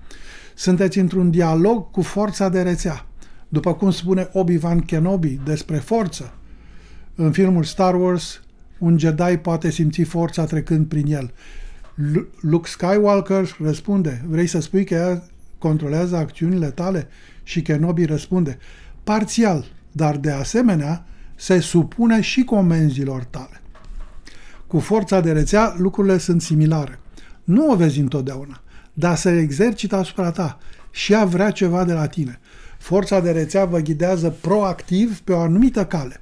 Sunteți 0.54 0.98
într-un 0.98 1.30
dialog 1.30 1.90
cu 1.90 2.02
forța 2.02 2.48
de 2.48 2.62
rețea. 2.62 3.06
După 3.48 3.74
cum 3.74 3.90
spune 3.90 4.28
Obi-Wan 4.32 4.80
Kenobi 4.80 5.40
despre 5.44 5.76
forță, 5.76 6.32
în 7.14 7.32
filmul 7.32 7.64
Star 7.64 7.94
Wars, 7.94 8.42
un 8.78 8.98
Jedi 8.98 9.36
poate 9.42 9.70
simți 9.70 10.02
forța 10.02 10.44
trecând 10.44 10.86
prin 10.86 11.12
el. 11.12 11.32
Luke 12.40 12.68
Skywalker 12.68 13.56
răspunde, 13.62 14.24
vrei 14.26 14.46
să 14.46 14.60
spui 14.60 14.84
că 14.84 14.94
ea 14.94 15.22
controlează 15.58 16.16
acțiunile 16.16 16.66
tale? 16.66 17.08
Și 17.42 17.62
Kenobi 17.62 18.04
răspunde, 18.04 18.58
parțial, 19.04 19.64
dar 19.92 20.16
de 20.16 20.30
asemenea 20.30 21.06
se 21.34 21.60
supune 21.60 22.20
și 22.20 22.44
comenzilor 22.44 23.24
tale. 23.24 23.60
Cu 24.66 24.78
forța 24.78 25.20
de 25.20 25.32
rețea 25.32 25.74
lucrurile 25.76 26.18
sunt 26.18 26.42
similare. 26.42 26.98
Nu 27.44 27.70
o 27.70 27.76
vezi 27.76 28.00
întotdeauna, 28.00 28.62
dar 28.92 29.16
se 29.16 29.38
exercită 29.38 29.96
asupra 29.96 30.30
ta 30.30 30.58
și 30.90 31.12
ea 31.12 31.24
vrea 31.24 31.50
ceva 31.50 31.84
de 31.84 31.92
la 31.92 32.06
tine. 32.06 32.40
Forța 32.78 33.20
de 33.20 33.30
rețea 33.30 33.64
vă 33.64 33.78
ghidează 33.78 34.30
proactiv 34.40 35.18
pe 35.18 35.32
o 35.32 35.40
anumită 35.40 35.84
cale. 35.84 36.20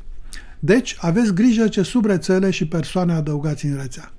Deci, 0.58 0.96
aveți 1.00 1.34
grijă 1.34 1.68
ce 1.68 1.82
subrețele 1.82 2.50
și 2.50 2.68
persoane 2.68 3.12
adăugați 3.12 3.66
în 3.66 3.76
rețea. 3.80 4.12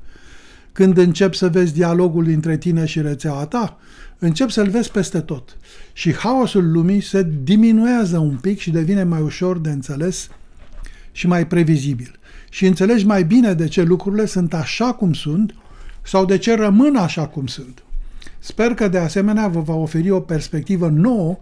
Când 0.71 0.97
începi 0.97 1.37
să 1.37 1.49
vezi 1.49 1.73
dialogul 1.73 2.23
dintre 2.23 2.57
tine 2.57 2.85
și 2.85 3.01
rețeaua 3.01 3.45
ta, 3.45 3.77
începi 4.19 4.51
să-l 4.51 4.69
vezi 4.69 4.91
peste 4.91 5.19
tot. 5.19 5.57
Și 5.93 6.13
haosul 6.13 6.71
lumii 6.71 7.01
se 7.01 7.27
diminuează 7.43 8.17
un 8.17 8.35
pic 8.35 8.59
și 8.59 8.71
devine 8.71 9.03
mai 9.03 9.21
ușor 9.21 9.59
de 9.59 9.69
înțeles 9.69 10.29
și 11.11 11.27
mai 11.27 11.47
previzibil. 11.47 12.19
Și 12.49 12.65
înțelegi 12.65 13.05
mai 13.05 13.23
bine 13.23 13.53
de 13.53 13.67
ce 13.67 13.81
lucrurile 13.81 14.25
sunt 14.25 14.53
așa 14.53 14.93
cum 14.93 15.13
sunt 15.13 15.55
sau 16.01 16.25
de 16.25 16.37
ce 16.37 16.55
rămân 16.55 16.95
așa 16.95 17.27
cum 17.27 17.47
sunt. 17.47 17.83
Sper 18.39 18.73
că 18.73 18.87
de 18.87 18.97
asemenea 18.97 19.47
vă 19.47 19.59
va 19.59 19.73
oferi 19.73 20.09
o 20.09 20.19
perspectivă 20.19 20.87
nouă 20.87 21.37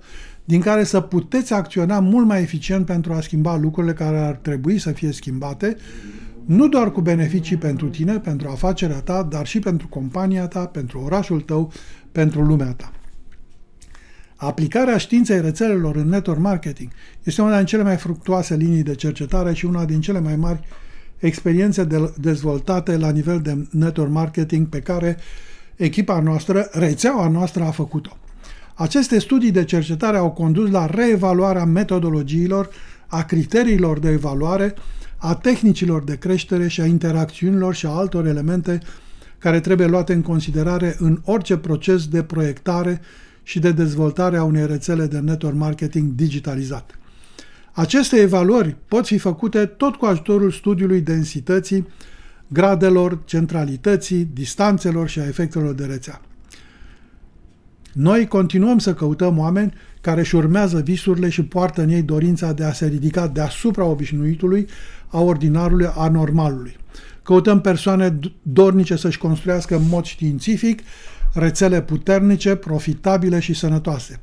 din 0.45 0.61
care 0.61 0.83
să 0.83 1.01
puteți 1.01 1.53
acționa 1.53 1.99
mult 1.99 2.25
mai 2.25 2.41
eficient 2.41 2.85
pentru 2.85 3.13
a 3.13 3.21
schimba 3.21 3.57
lucrurile 3.57 3.93
care 3.93 4.17
ar 4.17 4.35
trebui 4.35 4.77
să 4.77 4.91
fie 4.91 5.11
schimbate, 5.11 5.77
nu 6.45 6.67
doar 6.67 6.91
cu 6.91 7.01
beneficii 7.01 7.58
pentru 7.58 7.88
tine, 7.89 8.19
pentru 8.19 8.47
afacerea 8.49 8.99
ta, 8.99 9.23
dar 9.23 9.47
și 9.47 9.60
pentru 9.60 9.88
compania 9.88 10.47
ta, 10.47 10.65
pentru 10.65 10.99
orașul 10.99 11.41
tău, 11.41 11.71
pentru 12.12 12.41
lumea 12.41 12.73
ta. 12.73 12.91
Aplicarea 14.36 14.97
științei 14.97 15.41
rețelelor 15.41 15.95
în 15.95 16.08
network 16.08 16.39
marketing 16.39 16.91
este 17.23 17.41
una 17.41 17.58
din 17.58 17.65
cele 17.65 17.84
mai 17.84 17.95
fructuoase 17.95 18.55
linii 18.55 18.84
de 18.84 18.95
cercetare 18.95 19.53
și 19.53 19.65
una 19.65 19.86
din 19.86 20.01
cele 20.01 20.19
mai 20.19 20.36
mari 20.36 20.60
experiențe 21.17 21.84
de 21.84 22.13
dezvoltate 22.17 22.97
la 22.97 23.10
nivel 23.10 23.41
de 23.41 23.67
network 23.71 24.12
marketing 24.12 24.67
pe 24.67 24.79
care 24.79 25.17
echipa 25.75 26.19
noastră, 26.19 26.67
rețeaua 26.71 27.27
noastră 27.27 27.63
a 27.63 27.71
făcut-o. 27.71 28.17
Aceste 28.73 29.19
studii 29.19 29.51
de 29.51 29.63
cercetare 29.63 30.17
au 30.17 30.31
condus 30.31 30.69
la 30.69 30.86
reevaluarea 30.86 31.65
metodologiilor, 31.65 32.69
a 33.08 33.23
criteriilor 33.23 33.99
de 33.99 34.10
evaluare, 34.10 34.73
a 35.25 35.35
tehnicilor 35.35 36.03
de 36.03 36.17
creștere 36.17 36.67
și 36.67 36.81
a 36.81 36.85
interacțiunilor 36.85 37.75
și 37.75 37.85
a 37.85 37.89
altor 37.89 38.25
elemente 38.25 38.79
care 39.38 39.59
trebuie 39.59 39.88
luate 39.88 40.13
în 40.13 40.21
considerare 40.21 40.95
în 40.99 41.21
orice 41.23 41.57
proces 41.57 42.07
de 42.07 42.23
proiectare 42.23 43.01
și 43.43 43.59
de 43.59 43.71
dezvoltare 43.71 44.38
a 44.38 44.43
unei 44.43 44.67
rețele 44.67 45.05
de 45.05 45.19
network 45.19 45.55
marketing 45.55 46.11
digitalizat. 46.11 46.99
Aceste 47.71 48.15
evaluări 48.15 48.75
pot 48.88 49.05
fi 49.05 49.17
făcute 49.17 49.65
tot 49.65 49.95
cu 49.95 50.05
ajutorul 50.05 50.51
studiului 50.51 51.01
densității, 51.01 51.88
gradelor, 52.47 53.19
centralității, 53.25 54.29
distanțelor 54.33 55.07
și 55.07 55.19
a 55.19 55.27
efectelor 55.27 55.73
de 55.73 55.85
rețea. 55.85 56.21
Noi 57.95 58.27
continuăm 58.27 58.77
să 58.77 58.93
căutăm 58.93 59.38
oameni 59.38 59.73
care 60.01 60.19
își 60.19 60.36
urmează 60.36 60.79
visurile 60.79 61.29
și 61.29 61.43
poartă 61.43 61.81
în 61.81 61.89
ei 61.89 62.01
dorința 62.01 62.53
de 62.53 62.63
a 62.63 62.71
se 62.73 62.88
ridica 62.88 63.27
deasupra 63.27 63.84
obișnuitului, 63.84 64.67
a 65.08 65.19
ordinarului, 65.19 65.91
a 65.95 66.10
normalului. 66.10 66.77
Căutăm 67.23 67.62
persoane 67.62 68.19
dornice 68.41 68.95
să-și 68.95 69.17
construiască 69.17 69.75
în 69.75 69.88
mod 69.89 70.03
științific 70.03 70.81
rețele 71.34 71.81
puternice, 71.81 72.55
profitabile 72.55 73.39
și 73.39 73.53
sănătoase. 73.53 74.19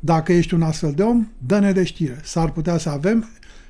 Dacă 0.00 0.32
ești 0.32 0.54
un 0.54 0.62
astfel 0.62 0.92
de 0.92 1.02
om, 1.02 1.28
dă-ne 1.38 1.72
de 1.72 1.84
știre. 1.84 2.20
S-ar 2.22 2.50
putea 2.50 2.78
să 2.78 2.88
avem 2.88 3.28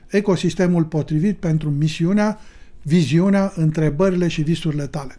ecosistemul 0.08 0.84
potrivit 0.84 1.36
pentru 1.36 1.70
misiunea, 1.70 2.38
viziunea, 2.82 3.52
întrebările 3.56 4.28
și 4.28 4.42
visurile 4.42 4.86
tale. 4.86 5.16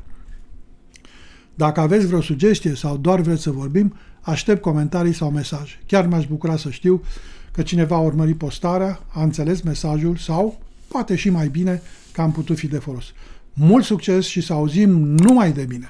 Dacă 1.56 1.80
aveți 1.80 2.06
vreo 2.06 2.22
sugestie 2.22 2.76
sau 2.76 2.98
doar 2.98 3.22
vreți 3.22 3.41
să 3.41 3.52
vorbim, 3.52 3.94
aștept 4.22 4.62
comentarii 4.62 5.13
sau 5.13 5.32
mesaje. 5.32 5.80
Chiar 5.86 6.08
m-aș 6.08 6.28
bucura 6.28 6.58
să 6.58 6.70
știu 6.70 7.04
că 7.52 7.62
cineva 7.62 7.96
a 7.96 8.00
urmărit 8.00 8.38
postarea, 8.38 9.00
a 9.08 9.24
înțeles 9.24 9.62
mesajul 9.62 10.15
sau, 10.15 10.60
poate 10.88 11.15
și 11.15 11.30
mai 11.30 11.48
bine, 11.48 11.82
că 12.12 12.22
am 12.22 12.32
putut 12.32 12.58
fi 12.58 12.68
de 12.68 12.78
folos. 12.78 13.06
Mult 13.54 13.84
succes 13.84 14.26
și 14.26 14.41
să 14.41 14.54
auzim 14.54 14.89
numai 15.00 15.52
de 15.52 15.65
bine! 15.65 15.89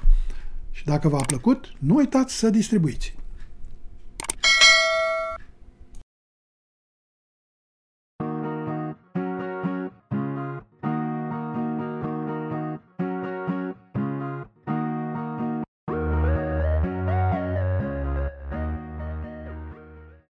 Și 0.72 0.86
dacă 0.86 1.10
v-a 1.10 1.22
plăcut, 1.28 1.74
nu 1.80 1.96
uitați 1.96 2.36
să 2.36 2.50
distribuiți! 2.50 3.16